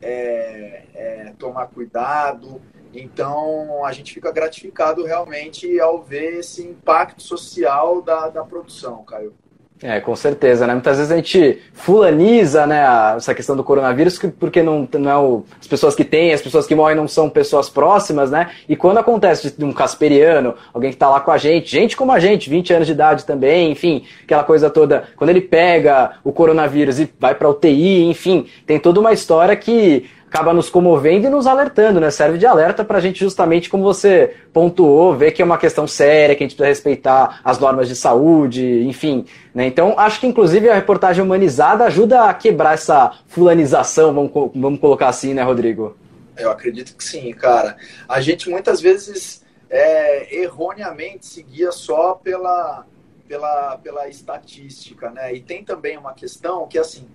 é, 0.00 0.84
é, 0.94 1.32
tomar 1.38 1.68
cuidado. 1.68 2.60
Então, 2.94 3.84
a 3.84 3.92
gente 3.92 4.14
fica 4.14 4.30
gratificado 4.30 5.04
realmente 5.04 5.80
ao 5.80 6.02
ver 6.02 6.38
esse 6.38 6.62
impacto 6.62 7.22
social 7.22 8.00
da, 8.00 8.28
da 8.28 8.44
produção, 8.44 9.02
Caio. 9.04 9.34
É, 9.82 10.00
com 10.00 10.14
certeza, 10.14 10.66
né? 10.66 10.72
Muitas 10.72 10.96
vezes 10.96 11.12
a 11.12 11.16
gente 11.16 11.60
fulaniza, 11.72 12.64
né, 12.64 12.84
essa 13.16 13.34
questão 13.34 13.56
do 13.56 13.64
coronavírus, 13.64 14.18
porque 14.38 14.62
não, 14.62 14.88
não 14.94 15.10
é 15.10 15.16
o, 15.16 15.44
as 15.60 15.66
pessoas 15.66 15.96
que 15.96 16.04
têm, 16.04 16.32
as 16.32 16.40
pessoas 16.40 16.66
que 16.66 16.74
morrem 16.76 16.96
não 16.96 17.08
são 17.08 17.28
pessoas 17.28 17.68
próximas, 17.68 18.30
né? 18.30 18.50
E 18.68 18.76
quando 18.76 18.98
acontece 18.98 19.50
de 19.50 19.64
um 19.64 19.72
casperiano, 19.72 20.54
alguém 20.72 20.90
que 20.90 20.96
está 20.96 21.10
lá 21.10 21.20
com 21.20 21.32
a 21.32 21.36
gente, 21.36 21.70
gente 21.70 21.96
como 21.96 22.12
a 22.12 22.20
gente, 22.20 22.48
20 22.48 22.72
anos 22.72 22.86
de 22.86 22.92
idade 22.92 23.26
também, 23.26 23.72
enfim, 23.72 24.06
aquela 24.22 24.44
coisa 24.44 24.70
toda, 24.70 25.08
quando 25.16 25.30
ele 25.30 25.40
pega 25.40 26.12
o 26.22 26.32
coronavírus 26.32 27.00
e 27.00 27.12
vai 27.18 27.34
para 27.34 27.50
UTI, 27.50 28.04
enfim, 28.04 28.46
tem 28.64 28.78
toda 28.78 29.00
uma 29.00 29.12
história 29.12 29.56
que 29.56 30.08
acaba 30.34 30.52
nos 30.52 30.68
comovendo 30.68 31.28
e 31.28 31.30
nos 31.30 31.46
alertando, 31.46 32.00
né? 32.00 32.10
Serve 32.10 32.38
de 32.38 32.44
alerta 32.44 32.84
para 32.84 32.98
a 32.98 33.00
gente 33.00 33.20
justamente, 33.20 33.70
como 33.70 33.84
você 33.84 34.34
pontuou, 34.52 35.16
ver 35.16 35.30
que 35.30 35.40
é 35.40 35.44
uma 35.44 35.56
questão 35.56 35.86
séria, 35.86 36.34
que 36.34 36.42
a 36.42 36.46
gente 36.46 36.56
precisa 36.56 36.68
respeitar 36.68 37.40
as 37.44 37.60
normas 37.60 37.86
de 37.86 37.94
saúde, 37.94 38.82
enfim. 38.84 39.26
Né? 39.54 39.64
Então, 39.68 39.94
acho 39.96 40.18
que 40.18 40.26
inclusive 40.26 40.68
a 40.68 40.74
reportagem 40.74 41.22
humanizada 41.22 41.84
ajuda 41.84 42.24
a 42.24 42.34
quebrar 42.34 42.74
essa 42.74 43.16
fulanização, 43.28 44.12
vamos, 44.12 44.32
vamos 44.56 44.80
colocar 44.80 45.06
assim, 45.08 45.34
né, 45.34 45.42
Rodrigo? 45.44 45.96
Eu 46.36 46.50
acredito 46.50 46.96
que 46.96 47.04
sim, 47.04 47.32
cara. 47.32 47.76
A 48.08 48.20
gente 48.20 48.50
muitas 48.50 48.80
vezes 48.80 49.44
é, 49.70 50.36
erroneamente 50.42 51.26
seguia 51.26 51.70
só 51.70 52.14
pela, 52.14 52.84
pela, 53.28 53.78
pela 53.78 54.08
estatística, 54.08 55.12
né? 55.12 55.32
E 55.32 55.40
tem 55.40 55.62
também 55.62 55.96
uma 55.96 56.12
questão 56.12 56.66
que, 56.66 56.76
assim, 56.76 57.06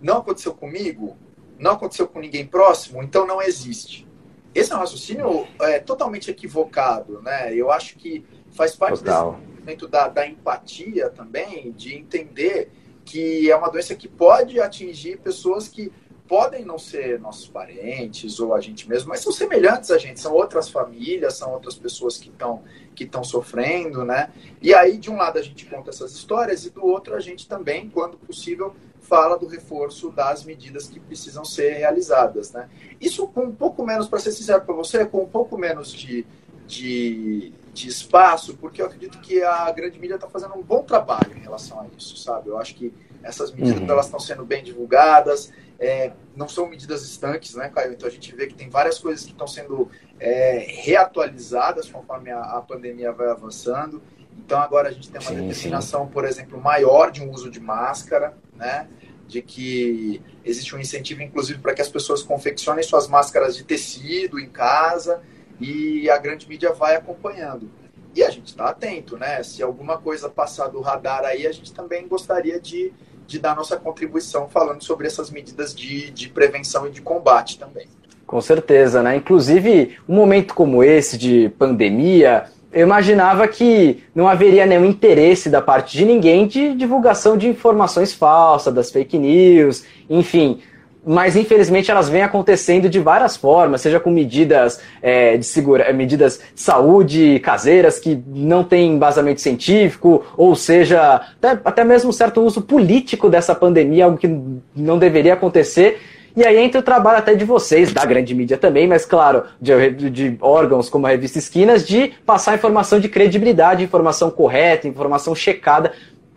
não 0.00 0.18
aconteceu 0.18 0.54
comigo, 0.54 1.16
não 1.60 1.72
aconteceu 1.72 2.08
com 2.08 2.18
ninguém 2.18 2.46
próximo, 2.46 3.02
então 3.02 3.26
não 3.26 3.40
existe. 3.40 4.08
Esse 4.54 4.72
é 4.72 4.74
um 4.76 4.78
raciocínio 4.78 5.46
é, 5.60 5.78
totalmente 5.78 6.30
equivocado, 6.30 7.22
né? 7.22 7.54
Eu 7.54 7.70
acho 7.70 7.96
que 7.96 8.24
faz 8.50 8.74
parte 8.74 8.98
Total. 8.98 9.34
desse 9.34 9.46
movimento 9.46 9.86
da, 9.86 10.08
da 10.08 10.26
empatia 10.26 11.10
também, 11.10 11.70
de 11.72 11.94
entender 11.94 12.72
que 13.04 13.50
é 13.50 13.56
uma 13.56 13.70
doença 13.70 13.94
que 13.94 14.08
pode 14.08 14.60
atingir 14.60 15.18
pessoas 15.18 15.68
que 15.68 15.92
podem 16.26 16.64
não 16.64 16.78
ser 16.78 17.18
nossos 17.18 17.48
parentes 17.48 18.38
ou 18.38 18.54
a 18.54 18.60
gente 18.60 18.88
mesmo, 18.88 19.08
mas 19.08 19.20
são 19.20 19.32
semelhantes 19.32 19.90
a 19.90 19.98
gente, 19.98 20.20
são 20.20 20.32
outras 20.32 20.68
famílias, 20.68 21.34
são 21.34 21.52
outras 21.52 21.74
pessoas 21.74 22.16
que 22.16 22.28
estão 22.28 22.62
que 22.94 23.02
estão 23.02 23.24
sofrendo, 23.24 24.04
né? 24.04 24.32
E 24.62 24.72
aí 24.72 24.96
de 24.96 25.10
um 25.10 25.16
lado 25.16 25.38
a 25.38 25.42
gente 25.42 25.66
conta 25.66 25.90
essas 25.90 26.12
histórias 26.12 26.64
e 26.64 26.70
do 26.70 26.84
outro 26.86 27.16
a 27.16 27.20
gente 27.20 27.48
também, 27.48 27.90
quando 27.90 28.16
possível, 28.16 28.76
fala 29.10 29.36
do 29.36 29.48
reforço 29.48 30.10
das 30.12 30.44
medidas 30.44 30.86
que 30.86 31.00
precisam 31.00 31.44
ser 31.44 31.72
realizadas. 31.72 32.52
Né? 32.52 32.70
Isso 33.00 33.26
com 33.26 33.46
um 33.46 33.54
pouco 33.54 33.84
menos, 33.84 34.06
para 34.06 34.20
ser 34.20 34.30
sincero 34.30 34.62
para 34.62 34.72
você, 34.72 35.04
com 35.04 35.24
um 35.24 35.26
pouco 35.26 35.58
menos 35.58 35.92
de, 35.92 36.24
de, 36.64 37.52
de, 37.74 37.88
espaço, 37.88 38.56
porque 38.56 38.80
eu 38.80 38.86
acredito 38.86 39.18
que 39.18 39.42
a 39.42 39.68
grande 39.72 39.98
mídia 39.98 40.14
está 40.14 40.28
fazendo 40.28 40.54
um 40.54 40.62
bom 40.62 40.84
trabalho 40.84 41.36
em 41.36 41.40
relação 41.40 41.80
a 41.80 41.86
isso, 41.98 42.16
sabe? 42.16 42.48
Eu 42.48 42.56
acho 42.56 42.76
que 42.76 42.94
essas 43.20 43.50
medidas 43.50 43.80
uhum. 43.80 43.90
elas 43.90 44.06
estão 44.06 44.20
sendo 44.20 44.44
bem 44.44 44.62
divulgadas, 44.62 45.52
é, 45.78 46.12
não 46.36 46.48
são 46.48 46.68
medidas 46.68 47.02
estanques, 47.02 47.54
né, 47.56 47.68
Caio? 47.68 47.92
Então 47.92 48.08
a 48.08 48.12
gente 48.12 48.34
vê 48.34 48.46
que 48.46 48.54
tem 48.54 48.68
várias 48.68 48.98
coisas 48.98 49.24
que 49.24 49.32
estão 49.32 49.46
sendo 49.46 49.90
é, 50.20 50.58
reatualizadas 50.68 51.90
conforme 51.90 52.30
a, 52.30 52.40
a 52.40 52.62
pandemia 52.62 53.10
vai 53.10 53.28
avançando. 53.28 54.00
Então 54.38 54.60
agora 54.60 54.88
a 54.88 54.92
gente 54.92 55.10
tem 55.10 55.20
uma 55.20 55.30
sim, 55.30 55.48
determinação, 55.48 56.04
sim. 56.06 56.12
por 56.12 56.24
exemplo, 56.24 56.60
maior 56.60 57.10
de 57.10 57.22
um 57.22 57.30
uso 57.30 57.50
de 57.50 57.60
máscara, 57.60 58.36
né? 58.60 58.86
de 59.30 59.40
que 59.40 60.20
existe 60.44 60.74
um 60.74 60.78
incentivo, 60.78 61.22
inclusive, 61.22 61.60
para 61.60 61.72
que 61.72 61.80
as 61.80 61.88
pessoas 61.88 62.22
confeccionem 62.22 62.82
suas 62.82 63.06
máscaras 63.06 63.56
de 63.56 63.62
tecido 63.62 64.38
em 64.40 64.48
casa 64.48 65.22
e 65.60 66.10
a 66.10 66.18
grande 66.18 66.48
mídia 66.48 66.72
vai 66.72 66.96
acompanhando. 66.96 67.70
E 68.14 68.24
a 68.24 68.30
gente 68.30 68.48
está 68.48 68.66
atento, 68.66 69.16
né? 69.16 69.40
Se 69.44 69.62
alguma 69.62 69.98
coisa 69.98 70.28
passar 70.28 70.66
do 70.66 70.80
radar 70.80 71.24
aí, 71.24 71.46
a 71.46 71.52
gente 71.52 71.72
também 71.72 72.08
gostaria 72.08 72.58
de, 72.58 72.92
de 73.24 73.38
dar 73.38 73.54
nossa 73.54 73.76
contribuição 73.76 74.48
falando 74.48 74.82
sobre 74.82 75.06
essas 75.06 75.30
medidas 75.30 75.72
de, 75.72 76.10
de 76.10 76.28
prevenção 76.28 76.88
e 76.88 76.90
de 76.90 77.00
combate 77.00 77.56
também. 77.56 77.86
Com 78.26 78.40
certeza, 78.40 79.00
né? 79.00 79.14
Inclusive, 79.14 79.96
um 80.08 80.14
momento 80.16 80.54
como 80.54 80.82
esse 80.82 81.16
de 81.16 81.48
pandemia, 81.50 82.50
eu 82.72 82.86
imaginava 82.86 83.46
que 83.48 84.02
não 84.14 84.28
haveria 84.28 84.64
nenhum 84.64 84.84
interesse 84.84 85.50
da 85.50 85.60
parte 85.60 85.96
de 85.96 86.04
ninguém 86.04 86.46
de 86.46 86.74
divulgação 86.74 87.36
de 87.36 87.48
informações 87.48 88.12
falsas, 88.12 88.72
das 88.72 88.90
fake 88.90 89.18
news, 89.18 89.84
enfim. 90.08 90.60
Mas 91.04 91.34
infelizmente 91.34 91.90
elas 91.90 92.08
vêm 92.08 92.22
acontecendo 92.22 92.88
de 92.88 93.00
várias 93.00 93.36
formas, 93.36 93.80
seja 93.80 93.98
com 93.98 94.10
medidas 94.10 94.80
é, 95.02 95.36
de 95.36 95.46
segura, 95.46 95.84
é, 95.84 95.92
medidas 95.92 96.40
de 96.54 96.60
saúde 96.60 97.40
caseiras 97.40 97.98
que 97.98 98.22
não 98.26 98.62
têm 98.62 98.92
embasamento 98.92 99.40
científico, 99.40 100.24
ou 100.36 100.54
seja, 100.54 101.22
até, 101.42 101.58
até 101.64 101.84
mesmo 101.84 102.10
um 102.10 102.12
certo 102.12 102.42
uso 102.42 102.62
político 102.62 103.28
dessa 103.28 103.54
pandemia, 103.54 104.04
algo 104.04 104.18
que 104.18 104.28
não 104.76 104.98
deveria 104.98 105.32
acontecer 105.32 105.98
e 106.36 106.44
aí 106.46 106.58
entra 106.58 106.80
o 106.80 106.84
trabalho 106.84 107.18
até 107.18 107.34
de 107.34 107.44
vocês, 107.44 107.92
da 107.92 108.04
grande 108.04 108.34
mídia 108.34 108.56
também, 108.56 108.86
mas 108.86 109.04
claro, 109.04 109.44
de, 109.60 109.90
de 110.10 110.36
órgãos 110.40 110.88
como 110.88 111.06
a 111.06 111.10
revista 111.10 111.38
Esquinas, 111.38 111.86
de 111.86 112.12
passar 112.24 112.54
informação 112.54 113.00
de 113.00 113.08
credibilidade, 113.08 113.82
informação 113.82 114.30
correta, 114.30 114.86
informação 114.86 115.34
checada. 115.34 115.92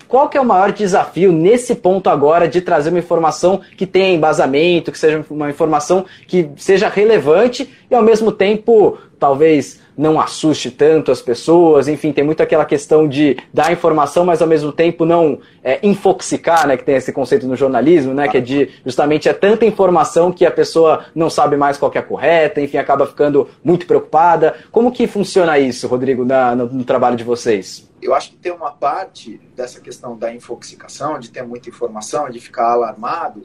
Qual 0.08 0.30
que 0.30 0.38
é 0.38 0.42
o 0.42 0.46
maior 0.46 0.72
desafio 0.72 1.32
nesse 1.32 1.74
ponto 1.74 2.10
agora 2.10 2.48
de 2.48 2.62
trazer 2.62 2.90
uma 2.90 3.00
informação 3.00 3.62
que 3.76 3.88
tenha 3.88 4.14
embasamento, 4.14 4.92
que 4.92 5.00
seja 5.00 5.26
uma 5.30 5.50
informação 5.50 6.06
que 6.28 6.50
seja 6.56 6.88
relevante 6.88 7.68
e 7.90 7.96
ao 7.96 8.04
mesmo 8.04 8.32
tempo 8.32 8.98
talvez 9.18 9.82
não 9.98 10.20
assuste 10.20 10.72
tanto 10.72 11.12
as 11.12 11.22
pessoas, 11.22 11.88
enfim, 11.88 12.12
tem 12.12 12.24
muito 12.24 12.42
aquela 12.42 12.66
questão 12.66 13.08
de 13.08 13.38
dar 13.54 13.72
informação, 13.72 14.26
mas 14.26 14.42
ao 14.42 14.48
mesmo 14.48 14.72
tempo 14.72 15.06
não 15.06 15.40
é, 15.64 15.80
infoxicar, 15.84 16.68
né, 16.68 16.78
que 16.78 16.84
tem 16.84 16.96
esse 16.96 17.12
conceito 17.12 17.48
no 17.48 17.56
jornalismo, 17.56 18.14
né, 18.14 18.28
que 18.28 18.38
é 18.38 18.42
de 18.42 18.70
justamente 18.86 19.30
é 19.30 19.34
tanta 19.34 19.66
informação 19.66 20.32
que 20.32 20.46
a 20.46 20.52
pessoa 20.52 21.06
não 21.14 21.30
sabe 21.30 21.56
mais 21.56 21.78
qual 21.78 21.92
é 21.94 22.00
a 22.00 22.04
correta, 22.04 22.62
enfim, 22.62 22.78
acaba 22.78 23.06
ficando 23.06 23.48
muito 23.64 23.86
preocupada. 23.86 24.56
Como 24.72 24.92
que 24.92 25.08
funciona 25.08 25.60
isso, 25.60 25.88
Rodrigo, 25.88 26.26
na, 26.26 26.56
no, 26.56 26.66
no 26.68 26.84
trabalho 26.84 27.16
de 27.16 27.24
vocês? 27.24 27.90
Eu 28.02 28.14
acho 28.14 28.32
que 28.32 28.36
tem 28.36 28.52
uma 28.52 28.72
parte 28.72 29.40
dessa 29.56 29.80
questão 29.80 30.18
da 30.18 30.34
infoxicação, 30.34 31.20
de 31.20 31.30
ter 31.30 31.44
muita 31.44 31.70
informação, 31.70 32.30
de 32.30 32.40
ficar 32.40 32.72
alarmado, 32.72 33.44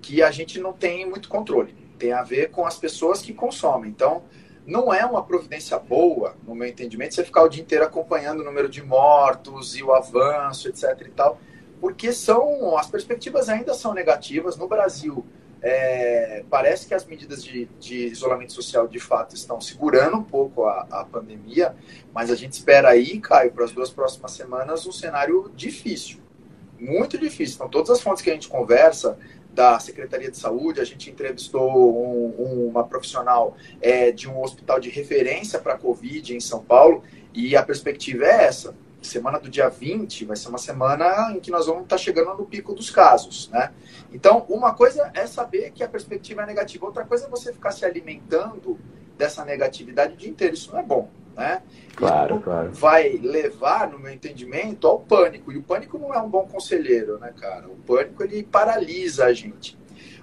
que 0.00 0.22
a 0.22 0.30
gente 0.30 0.58
não 0.58 0.72
tem 0.72 1.06
muito 1.06 1.28
controle. 1.28 1.74
Tem 1.98 2.12
a 2.12 2.22
ver 2.22 2.50
com 2.50 2.64
as 2.64 2.78
pessoas 2.78 3.20
que 3.20 3.34
consomem. 3.34 3.90
Então, 3.90 4.22
não 4.68 4.92
é 4.92 5.04
uma 5.06 5.24
providência 5.24 5.78
boa, 5.78 6.36
no 6.46 6.54
meu 6.54 6.68
entendimento, 6.68 7.14
você 7.14 7.24
ficar 7.24 7.42
o 7.42 7.48
dia 7.48 7.62
inteiro 7.62 7.84
acompanhando 7.84 8.40
o 8.40 8.44
número 8.44 8.68
de 8.68 8.84
mortos 8.84 9.74
e 9.74 9.82
o 9.82 9.94
avanço, 9.94 10.68
etc. 10.68 11.06
e 11.06 11.10
tal, 11.10 11.40
porque 11.80 12.12
são 12.12 12.76
as 12.76 12.86
perspectivas 12.86 13.48
ainda 13.48 13.72
são 13.72 13.94
negativas. 13.94 14.58
No 14.58 14.68
Brasil, 14.68 15.24
é, 15.62 16.44
parece 16.50 16.86
que 16.86 16.92
as 16.92 17.06
medidas 17.06 17.42
de, 17.42 17.64
de, 17.80 18.08
isolamento 18.08 18.52
social 18.52 18.86
de 18.86 19.00
fato 19.00 19.34
estão 19.34 19.58
segurando 19.58 20.18
um 20.18 20.22
pouco 20.22 20.66
a, 20.66 20.86
a 20.90 21.04
pandemia, 21.04 21.74
mas 22.12 22.30
a 22.30 22.36
gente 22.36 22.52
espera 22.52 22.90
aí, 22.90 23.18
Caio, 23.20 23.50
para 23.52 23.64
as 23.64 23.72
duas 23.72 23.88
próximas 23.88 24.32
semanas, 24.32 24.86
um 24.86 24.92
cenário 24.92 25.50
difícil, 25.56 26.18
muito 26.78 27.16
difícil. 27.16 27.56
Então, 27.56 27.70
todas 27.70 27.88
as 27.88 28.02
fontes 28.02 28.22
que 28.22 28.28
a 28.28 28.34
gente 28.34 28.48
conversa, 28.48 29.18
da 29.58 29.76
Secretaria 29.80 30.30
de 30.30 30.36
Saúde, 30.36 30.80
a 30.80 30.84
gente 30.84 31.10
entrevistou 31.10 31.68
um, 31.68 32.32
um, 32.38 32.68
uma 32.68 32.84
profissional 32.84 33.56
é, 33.80 34.12
de 34.12 34.28
um 34.28 34.40
hospital 34.40 34.78
de 34.78 34.88
referência 34.88 35.58
para 35.58 35.74
a 35.74 35.76
Covid 35.76 36.32
em 36.32 36.38
São 36.38 36.62
Paulo, 36.62 37.02
e 37.34 37.56
a 37.56 37.62
perspectiva 37.64 38.24
é 38.24 38.44
essa. 38.44 38.72
Semana 39.02 39.36
do 39.40 39.48
dia 39.48 39.68
20 39.68 40.26
vai 40.26 40.36
ser 40.36 40.48
uma 40.48 40.58
semana 40.58 41.32
em 41.34 41.40
que 41.40 41.50
nós 41.50 41.66
vamos 41.66 41.82
estar 41.82 41.96
tá 41.96 41.98
chegando 42.00 42.36
no 42.36 42.44
pico 42.44 42.72
dos 42.72 42.88
casos, 42.88 43.48
né? 43.48 43.72
Então, 44.12 44.46
uma 44.48 44.74
coisa 44.74 45.10
é 45.12 45.26
saber 45.26 45.72
que 45.72 45.82
a 45.82 45.88
perspectiva 45.88 46.42
é 46.42 46.46
negativa, 46.46 46.86
outra 46.86 47.04
coisa 47.04 47.26
é 47.26 47.28
você 47.28 47.52
ficar 47.52 47.72
se 47.72 47.84
alimentando 47.84 48.78
dessa 49.16 49.44
negatividade 49.44 50.14
o 50.14 50.16
dia 50.16 50.30
inteiro. 50.30 50.54
Isso 50.54 50.70
não 50.70 50.78
é 50.78 50.84
bom, 50.84 51.10
né? 51.38 51.62
Claro, 51.94 52.40
claro. 52.40 52.72
Vai 52.72 53.12
levar, 53.12 53.88
no 53.88 53.98
meu 53.98 54.12
entendimento, 54.12 54.88
ao 54.88 54.98
pânico. 54.98 55.52
E 55.52 55.56
o 55.56 55.62
pânico 55.62 55.96
não 55.96 56.12
é 56.12 56.18
um 56.20 56.28
bom 56.28 56.46
conselheiro, 56.46 57.16
né, 57.18 57.32
cara? 57.40 57.68
O 57.68 57.76
pânico, 57.76 58.24
ele 58.24 58.42
paralisa 58.42 59.26
a 59.26 59.32
gente. 59.32 59.78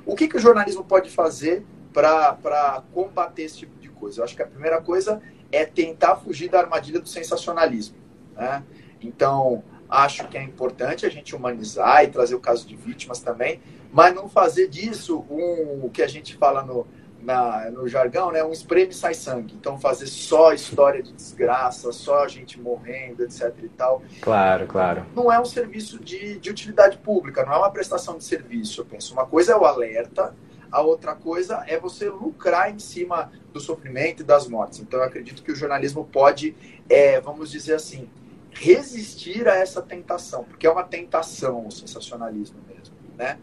O 0.06 0.14
que, 0.14 0.28
que 0.28 0.36
o 0.36 0.40
jornalismo 0.40 0.84
pode 0.84 1.10
fazer 1.10 1.66
para 1.94 2.84
combater 2.94 3.44
esse 3.44 3.60
tipo 3.60 3.80
de 3.80 3.88
coisa? 3.88 4.20
Eu 4.20 4.26
acho 4.26 4.36
que 4.36 4.44
a 4.44 4.48
primeira 4.48 4.82
coisa 4.82 5.22
é 5.52 5.66
tentar 5.66 6.18
fugir 6.18 6.50
da 6.50 6.60
armadilha 6.60 7.00
do 7.00 7.08
sensacionalismo, 7.08 7.96
né? 8.36 8.62
Então, 9.02 9.64
acho 9.90 10.28
que 10.28 10.38
é 10.38 10.44
importante 10.44 11.06
a 11.06 11.10
gente 11.10 11.34
humanizar 11.34 12.04
e 12.04 12.08
trazer 12.08 12.36
o 12.36 12.40
caso 12.40 12.68
de 12.68 12.76
vítimas 12.76 13.20
também, 13.20 13.62
mas 13.92 14.14
não 14.14 14.28
fazer 14.28 14.68
disso 14.68 15.26
um, 15.30 15.86
o 15.86 15.90
que 15.90 16.02
a 16.02 16.08
gente 16.08 16.36
fala 16.36 16.62
no, 16.62 16.86
na, 17.26 17.72
no 17.72 17.88
jargão, 17.88 18.32
né, 18.32 18.44
um 18.44 18.52
espreme 18.52 18.94
sai 18.94 19.16
sangue. 19.16 19.56
Então 19.60 19.80
fazer 19.80 20.06
só 20.06 20.54
história 20.54 21.02
de 21.02 21.12
desgraça, 21.12 21.92
só 21.92 22.28
gente 22.28 22.60
morrendo, 22.60 23.24
etc 23.24 23.52
e 23.64 23.70
tal. 23.70 24.04
Claro, 24.22 24.68
claro. 24.68 25.06
Não 25.16 25.32
é 25.32 25.40
um 25.40 25.46
serviço 25.46 26.00
de, 26.00 26.40
de 26.40 26.50
utilidade 26.52 26.98
pública, 27.00 27.44
não 27.44 27.54
é 27.54 27.58
uma 27.58 27.72
prestação 27.72 28.18
de 28.18 28.24
serviço, 28.24 28.82
eu 28.82 28.86
penso. 28.86 29.14
Uma 29.14 29.26
coisa 29.26 29.54
é 29.54 29.56
o 29.56 29.66
alerta, 29.66 30.36
a 30.72 30.82
outra 30.82 31.16
coisa 31.16 31.64
é 31.68 31.80
você 31.80 32.08
lucrar 32.10 32.72
em 32.72 32.80
cima 32.80 33.32
do 33.52 33.60
sofrimento 33.60 34.22
e 34.22 34.24
das 34.24 34.48
mortes. 34.48 34.80
Então 34.80 35.00
eu 35.00 35.06
acredito 35.06 35.42
que 35.42 35.52
o 35.52 35.56
jornalismo 35.56 36.06
pode, 36.06 36.56
é, 36.88 37.20
vamos 37.20 37.50
dizer 37.50 37.74
assim, 37.74 38.08
resistir 38.52 39.48
a 39.48 39.56
essa 39.56 39.82
tentação, 39.82 40.44
porque 40.44 40.68
é 40.68 40.72
uma 40.72 40.84
tentação 40.84 41.66
o 41.66 41.72
sensacionalismo 41.72 42.60
mesmo, 42.68 42.94
né? 43.18 43.40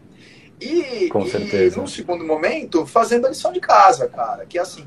E, 0.59 1.09
Com 1.09 1.25
certeza. 1.25 1.75
e 1.75 1.79
num 1.79 1.87
segundo 1.87 2.23
momento, 2.23 2.85
fazendo 2.85 3.25
a 3.25 3.29
lição 3.29 3.51
de 3.51 3.59
casa, 3.59 4.07
cara. 4.07 4.45
Que 4.45 4.57
é 4.57 4.61
assim, 4.61 4.85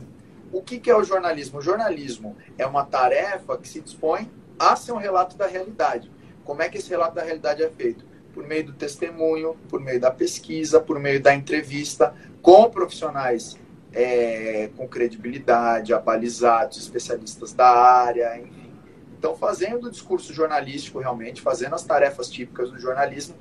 o 0.52 0.62
que, 0.62 0.78
que 0.78 0.90
é 0.90 0.96
o 0.96 1.04
jornalismo? 1.04 1.58
O 1.58 1.62
jornalismo 1.62 2.36
é 2.56 2.66
uma 2.66 2.84
tarefa 2.84 3.58
que 3.58 3.68
se 3.68 3.80
dispõe 3.80 4.30
a 4.58 4.74
ser 4.76 4.92
um 4.92 4.96
relato 4.96 5.36
da 5.36 5.46
realidade. 5.46 6.10
Como 6.44 6.62
é 6.62 6.68
que 6.68 6.78
esse 6.78 6.88
relato 6.88 7.14
da 7.14 7.22
realidade 7.22 7.62
é 7.62 7.68
feito? 7.68 8.04
Por 8.32 8.46
meio 8.46 8.66
do 8.66 8.72
testemunho, 8.72 9.56
por 9.68 9.80
meio 9.80 10.00
da 10.00 10.10
pesquisa, 10.10 10.80
por 10.80 10.98
meio 10.98 11.20
da 11.20 11.34
entrevista 11.34 12.14
com 12.40 12.70
profissionais 12.70 13.56
é, 13.92 14.68
com 14.76 14.86
credibilidade, 14.86 15.94
abalizados, 15.94 16.76
especialistas 16.76 17.52
da 17.54 17.66
área, 17.66 18.38
enfim. 18.38 18.70
Então, 19.18 19.34
fazendo 19.34 19.86
o 19.86 19.90
discurso 19.90 20.34
jornalístico 20.34 20.98
realmente, 20.98 21.40
fazendo 21.40 21.74
as 21.74 21.82
tarefas 21.82 22.28
típicas 22.28 22.70
do 22.70 22.78
jornalismo, 22.78 23.34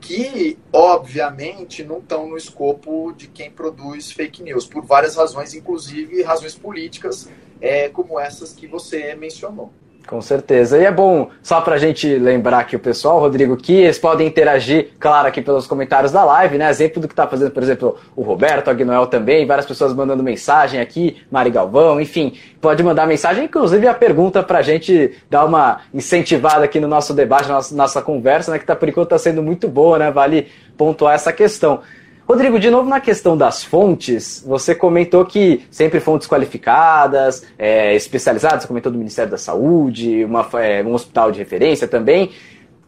que, 0.00 0.58
obviamente, 0.72 1.84
não 1.84 1.98
estão 1.98 2.28
no 2.28 2.36
escopo 2.36 3.12
de 3.12 3.28
quem 3.28 3.50
produz 3.50 4.10
fake 4.10 4.42
news, 4.42 4.66
por 4.66 4.84
várias 4.84 5.16
razões, 5.16 5.54
inclusive 5.54 6.22
razões 6.22 6.54
políticas, 6.54 7.28
é, 7.60 7.88
como 7.88 8.18
essas 8.18 8.52
que 8.52 8.66
você 8.66 9.14
mencionou. 9.14 9.70
Com 10.10 10.20
certeza. 10.20 10.76
E 10.76 10.84
é 10.84 10.90
bom, 10.90 11.30
só 11.40 11.60
para 11.60 11.76
a 11.76 11.78
gente 11.78 12.16
lembrar 12.16 12.58
aqui 12.58 12.74
o 12.74 12.80
pessoal, 12.80 13.20
Rodrigo, 13.20 13.56
que 13.56 13.74
eles 13.74 13.96
podem 13.96 14.26
interagir, 14.26 14.88
claro, 14.98 15.28
aqui 15.28 15.40
pelos 15.40 15.68
comentários 15.68 16.10
da 16.10 16.24
live, 16.24 16.58
né? 16.58 16.68
Exemplo 16.68 17.00
do 17.00 17.06
que 17.06 17.12
está 17.12 17.28
fazendo, 17.28 17.52
por 17.52 17.62
exemplo, 17.62 17.96
o 18.16 18.22
Roberto, 18.22 18.66
o 18.66 18.70
Agnoel 18.70 19.06
também, 19.06 19.46
várias 19.46 19.66
pessoas 19.66 19.94
mandando 19.94 20.20
mensagem 20.20 20.80
aqui, 20.80 21.18
Mari 21.30 21.50
Galvão, 21.50 22.00
enfim, 22.00 22.32
pode 22.60 22.82
mandar 22.82 23.06
mensagem, 23.06 23.44
inclusive 23.44 23.86
a 23.86 23.94
pergunta 23.94 24.42
para 24.42 24.58
a 24.58 24.62
gente 24.62 25.16
dar 25.30 25.44
uma 25.44 25.82
incentivada 25.94 26.64
aqui 26.64 26.80
no 26.80 26.88
nosso 26.88 27.14
debate, 27.14 27.46
na 27.46 27.54
nossa, 27.54 27.76
nossa 27.76 28.02
conversa, 28.02 28.50
né? 28.50 28.58
Que 28.58 28.66
tá, 28.66 28.74
por 28.74 28.88
enquanto 28.88 29.14
está 29.14 29.18
sendo 29.18 29.44
muito 29.44 29.68
boa, 29.68 29.96
né? 29.96 30.10
Vale 30.10 30.48
pontuar 30.76 31.14
essa 31.14 31.32
questão. 31.32 31.82
Rodrigo, 32.30 32.60
de 32.60 32.70
novo 32.70 32.88
na 32.88 33.00
questão 33.00 33.36
das 33.36 33.64
fontes, 33.64 34.44
você 34.46 34.72
comentou 34.72 35.24
que 35.24 35.62
sempre 35.68 35.98
fontes 35.98 36.28
qualificadas, 36.28 37.44
é, 37.58 37.92
especializadas, 37.96 38.62
você 38.62 38.68
comentou 38.68 38.92
do 38.92 38.98
Ministério 38.98 39.28
da 39.28 39.36
Saúde, 39.36 40.24
uma, 40.24 40.48
é, 40.60 40.80
um 40.84 40.94
hospital 40.94 41.32
de 41.32 41.40
referência 41.40 41.88
também. 41.88 42.30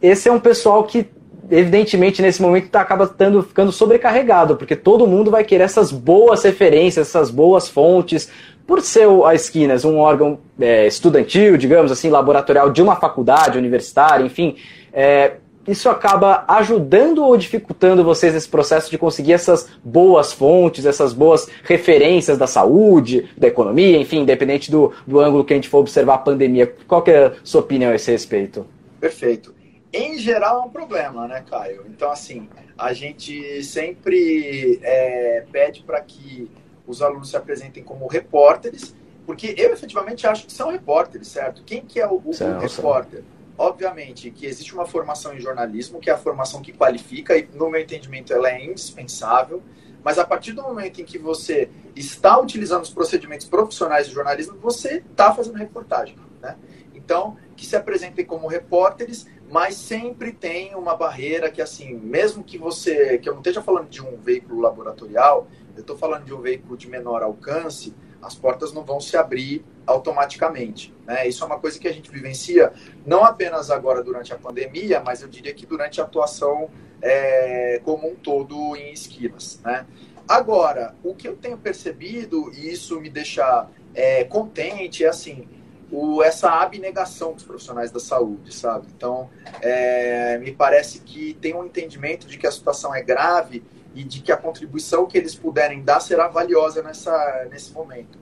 Esse 0.01 0.29
é 0.29 0.31
um 0.31 0.39
pessoal 0.39 0.85
que, 0.85 1.07
evidentemente, 1.51 2.21
nesse 2.21 2.41
momento 2.41 2.69
tá, 2.69 2.79
acaba 2.79 3.05
tando, 3.05 3.43
ficando 3.43 3.69
sobrecarregado, 3.69 4.55
porque 4.55 4.77
todo 4.77 5.05
mundo 5.05 5.29
vai 5.29 5.43
querer 5.43 5.65
essas 5.65 5.91
boas 5.91 6.41
referências, 6.41 7.09
essas 7.09 7.29
boas 7.29 7.67
fontes, 7.67 8.31
por 8.65 8.81
ser 8.81 9.09
a 9.25 9.35
Esquinas 9.35 9.83
um 9.83 9.97
órgão 9.97 10.39
é, 10.57 10.87
estudantil, 10.87 11.57
digamos 11.57 11.91
assim, 11.91 12.09
laboratorial 12.09 12.69
de 12.69 12.81
uma 12.81 12.95
faculdade 12.95 13.57
universitária, 13.57 14.25
enfim, 14.25 14.55
é, 14.93 15.33
isso 15.67 15.89
acaba 15.89 16.43
ajudando 16.47 17.23
ou 17.23 17.37
dificultando 17.37 18.03
vocês 18.03 18.33
nesse 18.33 18.49
processo 18.49 18.89
de 18.89 18.97
conseguir 18.97 19.33
essas 19.33 19.69
boas 19.83 20.33
fontes, 20.33 20.85
essas 20.85 21.13
boas 21.13 21.47
referências 21.63 22.37
da 22.37 22.47
saúde, 22.47 23.29
da 23.37 23.47
economia, 23.47 23.97
enfim, 23.97 24.19
independente 24.19 24.69
do, 24.69 24.93
do 25.07 25.19
ângulo 25.19 25.45
que 25.45 25.53
a 25.53 25.55
gente 25.55 25.69
for 25.69 25.79
observar 25.79 26.15
a 26.15 26.19
pandemia? 26.19 26.73
Qual 26.87 27.03
é 27.07 27.27
a 27.27 27.33
sua 27.43 27.61
opinião 27.61 27.91
a 27.91 27.95
esse 27.95 28.11
respeito? 28.11 28.65
Perfeito. 28.99 29.53
Em 29.91 30.17
geral 30.17 30.61
é 30.61 30.65
um 30.65 30.69
problema, 30.69 31.27
né, 31.27 31.43
Caio? 31.47 31.85
Então, 31.87 32.11
assim, 32.11 32.49
a 32.77 32.93
gente 32.93 33.63
sempre 33.63 34.79
é, 34.81 35.45
pede 35.51 35.83
para 35.83 36.01
que 36.01 36.49
os 36.87 37.01
alunos 37.01 37.29
se 37.29 37.37
apresentem 37.37 37.83
como 37.83 38.07
repórteres, 38.07 38.95
porque 39.25 39.55
eu 39.57 39.71
efetivamente 39.71 40.27
acho 40.27 40.45
que 40.45 40.51
são 40.51 40.71
repórteres, 40.71 41.27
certo? 41.27 41.63
Quem 41.63 41.81
que 41.81 41.99
é 41.99 42.07
o, 42.07 42.15
o, 42.15 42.31
o 42.31 42.59
repórter? 42.59 43.23
Obviamente 43.57 44.31
que 44.31 44.45
existe 44.45 44.73
uma 44.73 44.85
formação 44.85 45.33
em 45.33 45.39
jornalismo, 45.39 45.99
que 45.99 46.09
é 46.09 46.13
a 46.13 46.17
formação 46.17 46.61
que 46.61 46.73
qualifica, 46.73 47.37
e 47.37 47.47
no 47.53 47.69
meu 47.69 47.81
entendimento 47.81 48.33
ela 48.33 48.49
é 48.49 48.63
indispensável, 48.65 49.61
mas 50.03 50.19
a 50.19 50.25
partir 50.25 50.51
do 50.51 50.61
momento 50.61 50.99
em 50.99 51.05
que 51.05 51.17
você 51.17 51.69
está 51.95 52.39
utilizando 52.39 52.83
os 52.83 52.89
procedimentos 52.89 53.47
profissionais 53.47 54.07
de 54.07 54.13
jornalismo, 54.13 54.57
você 54.59 55.03
está 55.09 55.33
fazendo 55.33 55.55
reportagem. 55.55 56.17
Né? 56.41 56.57
Então, 56.93 57.37
que 57.55 57.65
se 57.65 57.75
apresentem 57.75 58.25
como 58.25 58.47
repórteres, 58.47 59.27
mas 59.49 59.75
sempre 59.75 60.31
tem 60.31 60.75
uma 60.75 60.95
barreira 60.95 61.49
que, 61.49 61.61
assim, 61.61 61.93
mesmo 61.93 62.43
que 62.43 62.57
você, 62.57 63.17
que 63.19 63.29
eu 63.29 63.33
não 63.33 63.41
esteja 63.41 63.61
falando 63.61 63.87
de 63.87 64.01
um 64.01 64.17
veículo 64.17 64.59
laboratorial, 64.59 65.47
eu 65.75 65.81
estou 65.81 65.97
falando 65.97 66.25
de 66.25 66.33
um 66.33 66.41
veículo 66.41 66.75
de 66.75 66.89
menor 66.89 67.23
alcance, 67.23 67.93
as 68.23 68.35
portas 68.35 68.73
não 68.73 68.83
vão 68.83 68.99
se 68.99 69.17
abrir 69.17 69.63
automaticamente. 69.85 70.93
Né? 71.05 71.27
Isso 71.27 71.43
é 71.43 71.47
uma 71.47 71.59
coisa 71.59 71.79
que 71.79 71.87
a 71.87 71.91
gente 71.91 72.09
vivencia 72.09 72.71
não 73.05 73.23
apenas 73.23 73.69
agora 73.69 74.01
durante 74.03 74.33
a 74.33 74.37
pandemia, 74.37 75.01
mas 75.01 75.21
eu 75.21 75.27
diria 75.27 75.53
que 75.53 75.65
durante 75.65 75.99
a 75.99 76.03
atuação 76.05 76.69
é, 77.01 77.81
como 77.83 78.09
um 78.09 78.15
todo 78.15 78.75
em 78.75 78.93
esquinas. 78.93 79.59
Né? 79.63 79.85
Agora, 80.27 80.95
o 81.03 81.13
que 81.13 81.27
eu 81.27 81.35
tenho 81.35 81.57
percebido, 81.57 82.51
e 82.53 82.71
isso 82.71 82.99
me 82.99 83.09
deixa 83.09 83.67
é, 83.93 84.23
contente, 84.23 85.03
é 85.03 85.09
assim, 85.09 85.47
o, 85.91 86.23
essa 86.23 86.49
abnegação 86.49 87.33
dos 87.33 87.43
profissionais 87.43 87.91
da 87.91 87.99
saúde, 87.99 88.53
sabe? 88.53 88.87
Então, 88.95 89.29
é, 89.61 90.39
me 90.39 90.51
parece 90.51 90.99
que 91.01 91.35
tem 91.35 91.53
um 91.53 91.65
entendimento 91.65 92.25
de 92.25 92.37
que 92.37 92.47
a 92.47 92.51
situação 92.51 92.95
é 92.95 93.01
grave 93.03 93.63
e 93.93 94.03
de 94.03 94.21
que 94.21 94.31
a 94.31 94.37
contribuição 94.37 95.05
que 95.05 95.17
eles 95.17 95.35
puderem 95.35 95.83
dar 95.83 95.99
será 95.99 96.27
valiosa 96.27 96.81
nessa, 96.81 97.47
nesse 97.49 97.71
momento. 97.71 98.17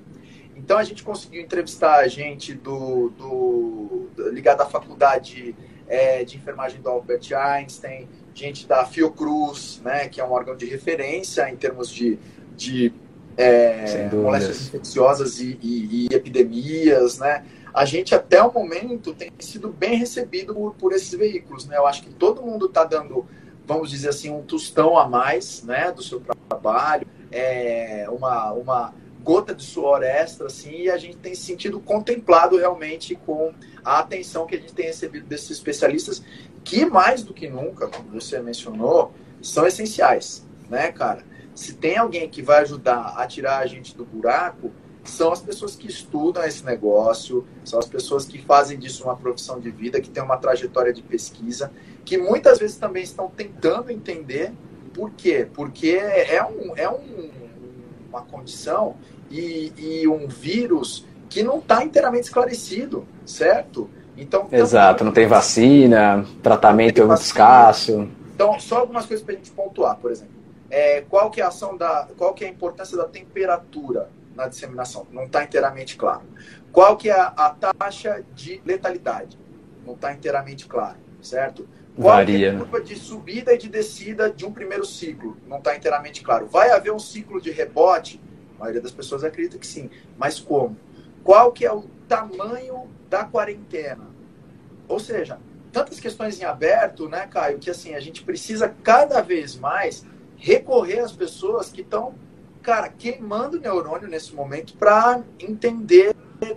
Então 0.56 0.78
a 0.78 0.84
gente 0.84 1.04
conseguiu 1.04 1.42
entrevistar 1.42 2.00
a 2.00 2.08
gente 2.08 2.54
do, 2.54 3.10
do, 3.10 4.10
do 4.16 4.30
ligado 4.30 4.62
à 4.62 4.66
faculdade 4.66 5.56
é, 5.88 6.24
de 6.24 6.38
enfermagem 6.38 6.82
do 6.82 6.90
Albert 6.90 7.34
Einstein, 7.34 8.08
gente 8.34 8.68
da 8.68 8.86
Fiocruz, 8.86 9.82
né, 9.84 10.08
que 10.08 10.22
é 10.22 10.26
um 10.26 10.32
órgão 10.32 10.56
de 10.56 10.66
referência 10.66 11.50
em 11.50 11.56
termos 11.56 11.90
de, 11.90 12.18
de 12.56 12.94
é, 13.38 14.10
moléstias 14.14 14.68
infecciosas 14.68 15.40
e, 15.40 15.58
e, 15.62 16.08
e, 16.12 16.16
epidemias, 16.16 17.18
né? 17.18 17.44
A 17.74 17.86
gente 17.86 18.14
até 18.14 18.44
o 18.44 18.52
momento 18.52 19.14
tem 19.14 19.32
sido 19.40 19.70
bem 19.70 19.96
recebido 19.96 20.54
por, 20.54 20.76
por 20.76 20.94
esses 20.94 21.14
veículos, 21.14 21.66
né? 21.66 21.78
Eu 21.78 21.88
acho 21.88 22.04
que 22.04 22.10
todo 22.10 22.42
mundo 22.42 22.66
está 22.66 22.84
dando 22.84 23.26
vamos 23.66 23.90
dizer 23.90 24.10
assim, 24.10 24.30
um 24.30 24.42
tostão 24.42 24.98
a 24.98 25.08
mais 25.08 25.64
né, 25.64 25.92
do 25.92 26.02
seu 26.02 26.22
trabalho, 26.50 27.08
é, 27.32 28.06
uma, 28.10 28.52
uma 28.52 28.94
gota 29.24 29.54
de 29.54 29.64
suor 29.64 30.04
extra, 30.04 30.48
assim, 30.48 30.82
e 30.82 30.90
a 30.90 30.98
gente 30.98 31.18
tem 31.18 31.36
se 31.36 31.44
sentido 31.44 31.80
contemplado 31.80 32.58
realmente 32.58 33.16
com 33.16 33.54
a 33.84 34.00
atenção 34.00 34.46
que 34.46 34.56
a 34.56 34.60
gente 34.60 34.74
tem 34.74 34.88
recebido 34.88 35.26
desses 35.26 35.52
especialistas, 35.52 36.24
que 36.64 36.86
mais 36.86 37.24
do 37.24 37.34
que 37.34 37.50
nunca, 37.50 37.88
como 37.88 38.10
você 38.10 38.40
mencionou, 38.40 39.14
são 39.42 39.66
essenciais, 39.66 40.46
né, 40.70 40.92
cara? 40.92 41.24
Se 41.54 41.74
tem 41.74 41.98
alguém 41.98 42.30
que 42.30 42.42
vai 42.42 42.62
ajudar 42.62 43.16
a 43.18 43.28
tirar 43.28 43.60
a 43.60 43.66
gente 43.66 43.96
do 43.96 44.06
buraco, 44.06 44.72
são 45.04 45.32
as 45.32 45.42
pessoas 45.42 45.76
que 45.76 45.88
estudam 45.88 46.44
esse 46.44 46.64
negócio, 46.64 47.48
são 47.64 47.80
as 47.80 47.88
pessoas 47.88 48.26
que 48.26 48.40
fazem 48.42 48.78
disso 48.78 49.04
uma 49.04 49.16
profissão 49.16 49.60
de 49.60 49.72
vida, 49.72 50.00
que 50.00 50.10
tem 50.10 50.22
uma 50.22 50.38
trajetória 50.38 50.94
de 50.94 51.02
pesquisa, 51.02 51.72
que 52.04 52.18
muitas 52.18 52.60
vezes 52.60 52.78
também 52.78 53.04
estão 53.04 53.30
tentando 53.30 53.92
entender 53.92 54.52
por 54.94 55.12
quê? 55.12 55.48
Porque 55.54 55.92
é, 55.92 56.44
um, 56.44 56.76
é 56.76 56.90
um, 56.90 57.30
uma 58.10 58.22
condição 58.22 58.96
e, 59.30 59.72
e 59.78 60.08
um 60.08 60.28
vírus 60.28 61.06
que 61.30 61.42
não 61.44 61.60
está 61.60 61.84
inteiramente 61.84 62.26
esclarecido, 62.26 63.08
certo? 63.26 63.90
Então, 64.18 64.48
Exato, 64.52 65.04
não 65.04 65.12
tem 65.12 65.26
vacina, 65.26 66.26
tratamento 66.44 67.02
é 67.02 67.06
muito 67.06 67.22
escasso. 67.22 68.10
Então, 68.36 68.60
só 68.60 68.80
algumas 68.80 69.06
coisas 69.06 69.26
para 69.26 69.34
a 69.34 69.38
gente 69.38 69.52
pontuar, 69.52 69.96
por 69.98 70.12
exemplo. 70.12 70.34
É, 70.70 71.02
qual 71.02 71.32
que 71.32 71.42
é 71.42 71.44
a 71.44 71.48
ação 71.48 71.78
da, 71.78 72.08
qual 72.18 72.34
que 72.34 72.44
é 72.44 72.48
a 72.48 72.52
importância 72.52 72.98
da 72.98 73.06
temperatura 73.06 74.10
na 74.36 74.48
disseminação? 74.48 75.08
Não 75.12 75.24
está 75.24 75.44
inteiramente 75.44 75.96
claro. 75.96 76.24
Qual 76.72 76.98
que 76.98 77.10
é 77.10 77.14
a, 77.14 77.28
a 77.28 77.74
taxa 77.74 78.24
de 78.36 78.62
letalidade? 78.66 79.38
Não 79.86 79.94
está 79.94 80.14
inteiramente 80.14 80.68
claro, 80.68 80.98
certo? 81.22 81.68
Qual 81.96 82.16
Varia, 82.16 82.48
é 82.48 82.56
a 82.56 82.58
curva 82.58 82.82
de 82.82 82.96
subida 82.96 83.54
e 83.54 83.58
de 83.58 83.68
descida 83.68 84.30
de 84.30 84.46
um 84.46 84.52
primeiro 84.52 84.86
ciclo? 84.86 85.38
Não 85.48 85.58
está 85.58 85.76
inteiramente 85.76 86.22
claro. 86.22 86.48
Vai 86.48 86.72
haver 86.72 86.92
um 86.92 87.00
ciclo 87.00 87.42
de 87.42 87.52
rebote? 87.52 88.22
A 88.58 88.62
maioria 88.62 88.82
das 88.82 88.92
pessoas 88.92 89.24
acredita 89.24 89.58
que 89.58 89.68
sim. 89.68 89.90
Mas 90.18 90.40
como? 90.40 90.78
Qual 91.24 91.52
que 91.52 91.66
é 91.66 91.72
o 91.72 91.84
tamanho 92.08 92.90
da 93.10 93.26
quarentena? 93.26 94.08
Ou 94.88 95.00
seja, 95.00 95.40
tantas 95.72 96.00
questões 96.00 96.40
em 96.40 96.44
aberto, 96.44 97.08
né, 97.10 97.28
Caio, 97.28 97.60
que 97.60 97.70
assim, 97.70 97.94
a 97.94 98.00
gente 98.00 98.24
precisa 98.24 98.74
cada 98.84 99.22
vez 99.22 99.56
mais 99.56 100.06
recorrer 100.38 101.00
às 101.00 101.12
pessoas 101.12 101.72
que 101.72 101.82
estão, 101.82 102.16
cara, 102.62 102.90
queimando 102.90 103.58
o 103.58 103.60
neurônio 103.62 104.08
nesse 104.08 104.34
momento 104.34 104.76
para 104.76 105.24
entender 105.40 106.16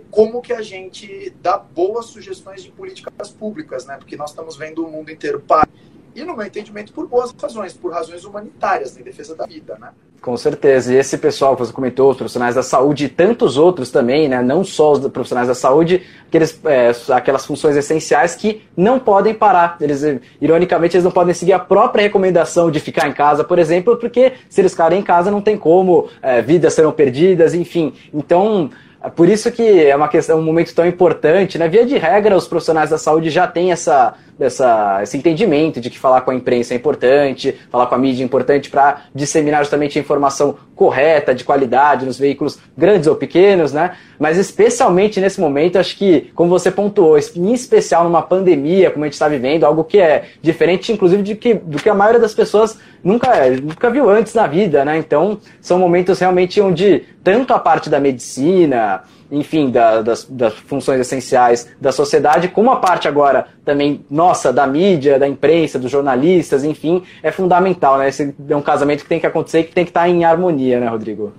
como 0.09 0.41
que 0.41 0.53
a 0.53 0.61
gente 0.61 1.33
dá 1.41 1.57
boas 1.57 2.07
sugestões 2.07 2.63
de 2.63 2.71
políticas 2.71 3.29
públicas, 3.29 3.85
né? 3.85 3.97
Porque 3.97 4.15
nós 4.15 4.31
estamos 4.31 4.57
vendo 4.57 4.85
o 4.85 4.89
mundo 4.89 5.11
inteiro 5.11 5.39
parar. 5.39 5.69
E, 6.15 6.23
no 6.23 6.35
meu 6.35 6.45
entendimento, 6.45 6.93
por 6.93 7.07
boas 7.07 7.35
razões, 7.39 7.73
por 7.73 7.91
razões 7.91 8.23
humanitárias, 8.23 8.95
né? 8.95 9.01
em 9.01 9.03
defesa 9.03 9.35
da 9.35 9.45
vida, 9.45 9.77
né? 9.77 9.89
Com 10.21 10.35
certeza. 10.37 10.93
E 10.93 10.95
esse 10.95 11.17
pessoal 11.17 11.55
que 11.55 11.65
você 11.65 11.73
comentou, 11.73 12.09
os 12.09 12.17
profissionais 12.17 12.55
da 12.55 12.63
saúde 12.63 13.05
e 13.05 13.09
tantos 13.09 13.57
outros 13.57 13.91
também, 13.91 14.29
né? 14.29 14.41
Não 14.41 14.63
só 14.63 14.93
os 14.93 15.07
profissionais 15.07 15.49
da 15.49 15.53
saúde, 15.53 16.03
aqueles, 16.27 16.57
é, 16.63 16.91
aquelas 17.13 17.45
funções 17.45 17.75
essenciais 17.75 18.33
que 18.33 18.63
não 18.75 18.97
podem 18.97 19.35
parar. 19.35 19.77
Eles, 19.79 20.03
ironicamente, 20.41 20.95
eles 20.95 21.03
não 21.03 21.11
podem 21.11 21.33
seguir 21.33 21.53
a 21.53 21.59
própria 21.59 22.03
recomendação 22.03 22.71
de 22.71 22.79
ficar 22.79 23.07
em 23.07 23.13
casa, 23.13 23.43
por 23.43 23.59
exemplo, 23.59 23.97
porque 23.97 24.33
se 24.49 24.61
eles 24.61 24.71
ficarem 24.71 25.01
em 25.01 25.03
casa 25.03 25.29
não 25.29 25.41
tem 25.41 25.57
como, 25.57 26.09
é, 26.21 26.41
vidas 26.41 26.73
serão 26.73 26.93
perdidas, 26.93 27.53
enfim. 27.53 27.93
Então, 28.13 28.71
por 29.09 29.29
isso 29.29 29.51
que 29.51 29.85
é 29.85 29.95
uma 29.95 30.07
questão, 30.07 30.39
um 30.39 30.43
momento 30.43 30.73
tão 30.73 30.85
importante, 30.85 31.57
né? 31.57 31.67
Via 31.67 31.85
de 31.85 31.97
regra, 31.97 32.35
os 32.35 32.47
profissionais 32.47 32.89
da 32.89 32.97
saúde 32.97 33.29
já 33.29 33.47
têm 33.47 33.71
essa 33.71 34.15
dessa, 34.37 34.99
esse 35.01 35.17
entendimento 35.17 35.79
de 35.79 35.89
que 35.89 35.97
falar 35.97 36.21
com 36.21 36.31
a 36.31 36.35
imprensa 36.35 36.73
é 36.73 36.77
importante, 36.77 37.55
falar 37.69 37.87
com 37.87 37.95
a 37.95 37.97
mídia 37.97 38.23
é 38.23 38.25
importante 38.25 38.69
para 38.69 39.03
disseminar 39.13 39.61
justamente 39.61 39.97
a 39.97 40.01
informação 40.01 40.57
correta, 40.75 41.33
de 41.33 41.43
qualidade, 41.43 42.05
nos 42.05 42.19
veículos 42.19 42.59
grandes 42.77 43.07
ou 43.07 43.15
pequenos, 43.15 43.71
né? 43.71 43.95
Mas 44.19 44.37
especialmente 44.37 45.21
nesse 45.21 45.39
momento, 45.39 45.77
acho 45.77 45.97
que, 45.97 46.31
como 46.35 46.49
você 46.49 46.69
pontuou, 46.69 47.17
em 47.17 47.53
especial 47.53 48.03
numa 48.03 48.21
pandemia, 48.21 48.91
como 48.91 49.05
a 49.05 49.07
gente 49.07 49.13
está 49.13 49.27
vivendo, 49.27 49.63
algo 49.63 49.83
que 49.83 49.99
é 49.99 50.25
diferente, 50.41 50.91
inclusive, 50.91 51.23
de 51.23 51.35
que, 51.35 51.53
do 51.53 51.81
que 51.81 51.89
a 51.89 51.93
maioria 51.93 52.19
das 52.19 52.33
pessoas 52.33 52.77
nunca, 53.03 53.49
nunca 53.61 53.89
viu 53.89 54.09
antes 54.09 54.33
na 54.33 54.47
vida, 54.47 54.83
né? 54.83 54.97
Então, 54.97 55.39
são 55.61 55.79
momentos 55.79 56.19
realmente 56.19 56.59
onde 56.59 57.03
tanto 57.23 57.53
a 57.53 57.59
parte 57.59 57.89
da 57.89 57.99
medicina, 57.99 59.03
enfim, 59.35 59.69
da, 59.69 60.01
das, 60.01 60.25
das, 60.25 60.53
funções 60.53 60.99
essenciais 60.99 61.67
da 61.79 61.91
sociedade, 61.91 62.47
como 62.47 62.71
a 62.71 62.77
parte 62.77 63.07
agora 63.07 63.47
também 63.63 64.05
nossa, 64.09 64.53
da 64.53 64.65
mídia, 64.65 65.19
da 65.19 65.27
imprensa, 65.27 65.77
dos 65.77 65.91
jornalistas, 65.91 66.63
enfim, 66.63 67.03
é 67.21 67.31
fundamental, 67.31 67.97
né? 67.97 68.07
Esse 68.07 68.33
é 68.47 68.55
um 68.55 68.61
casamento 68.61 69.03
que 69.03 69.09
tem 69.09 69.19
que 69.19 69.27
acontecer 69.27 69.59
e 69.59 69.63
que 69.65 69.73
tem 69.73 69.83
que 69.83 69.91
estar 69.91 70.07
em 70.07 70.23
harmonia, 70.23 70.79
né, 70.79 70.87
Rodrigo? 70.87 71.33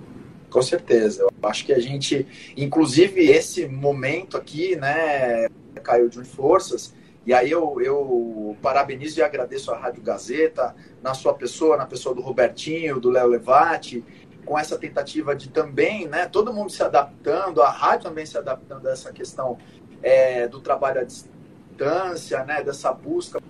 Com 0.49 0.61
certeza. 0.61 1.23
Eu 1.23 1.49
acho 1.49 1.65
que 1.65 1.73
a 1.73 1.79
gente, 1.79 2.25
inclusive 2.55 3.29
esse 3.29 3.67
momento 3.67 4.37
aqui, 4.37 4.75
né, 4.75 5.47
caiu 5.83 6.07
de 6.07 6.23
forças, 6.23 6.95
e 7.25 7.33
aí 7.33 7.51
eu, 7.51 7.81
eu 7.81 8.55
parabenizo 8.61 9.19
e 9.19 9.21
agradeço 9.21 9.69
a 9.71 9.77
Rádio 9.77 10.01
Gazeta, 10.01 10.73
na 11.03 11.13
sua 11.13 11.33
pessoa, 11.33 11.75
na 11.75 11.85
pessoa 11.85 12.15
do 12.15 12.21
Robertinho, 12.21 13.01
do 13.01 13.09
Léo 13.09 13.27
Levati, 13.27 14.01
com 14.47 14.57
essa 14.57 14.77
tentativa 14.77 15.35
de 15.35 15.49
também, 15.49 16.07
né, 16.07 16.25
todo 16.25 16.53
mundo 16.53 16.71
se 16.71 16.81
adaptando, 16.81 17.61
a 17.61 17.69
rádio 17.69 18.05
também 18.05 18.25
se 18.25 18.37
adaptando 18.37 18.87
a 18.87 18.91
essa 18.91 19.11
questão 19.11 19.57
é, 20.01 20.47
do 20.47 20.61
trabalho 20.61 21.01
à 21.01 21.03
distância, 21.03 22.43
né, 22.45 22.63
dessa 22.63 22.93
busca 22.93 23.41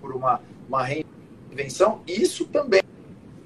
por 0.00 0.14
uma, 0.14 0.40
uma 0.68 0.84
reinvenção, 0.84 2.02
isso 2.06 2.44
também 2.44 2.82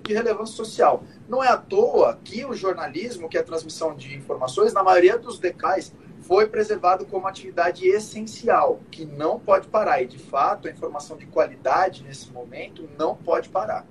de 0.03 0.13
relevância 0.13 0.57
social. 0.57 1.05
Não 1.29 1.45
é 1.45 1.49
à 1.49 1.57
toa 1.57 2.19
que 2.25 2.45
o 2.45 2.53
jornalismo, 2.53 3.29
que 3.29 3.37
é 3.37 3.41
a 3.41 3.45
transmissão 3.45 3.95
de 3.95 4.17
informações, 4.17 4.73
na 4.73 4.83
maioria 4.83 5.17
dos 5.17 5.39
decais, 5.39 5.95
foi 6.23 6.49
preservado 6.49 7.07
como 7.07 7.29
atividade 7.29 7.87
essencial, 7.87 8.81
que 8.91 9.05
não 9.05 9.39
pode 9.39 9.69
parar. 9.69 10.03
E, 10.03 10.07
de 10.07 10.19
fato, 10.19 10.67
a 10.67 10.71
informação 10.71 11.17
de 11.17 11.27
qualidade, 11.27 12.03
nesse 12.03 12.33
momento, 12.33 12.89
não 12.99 13.15
pode 13.15 13.51
parar. 13.51 13.87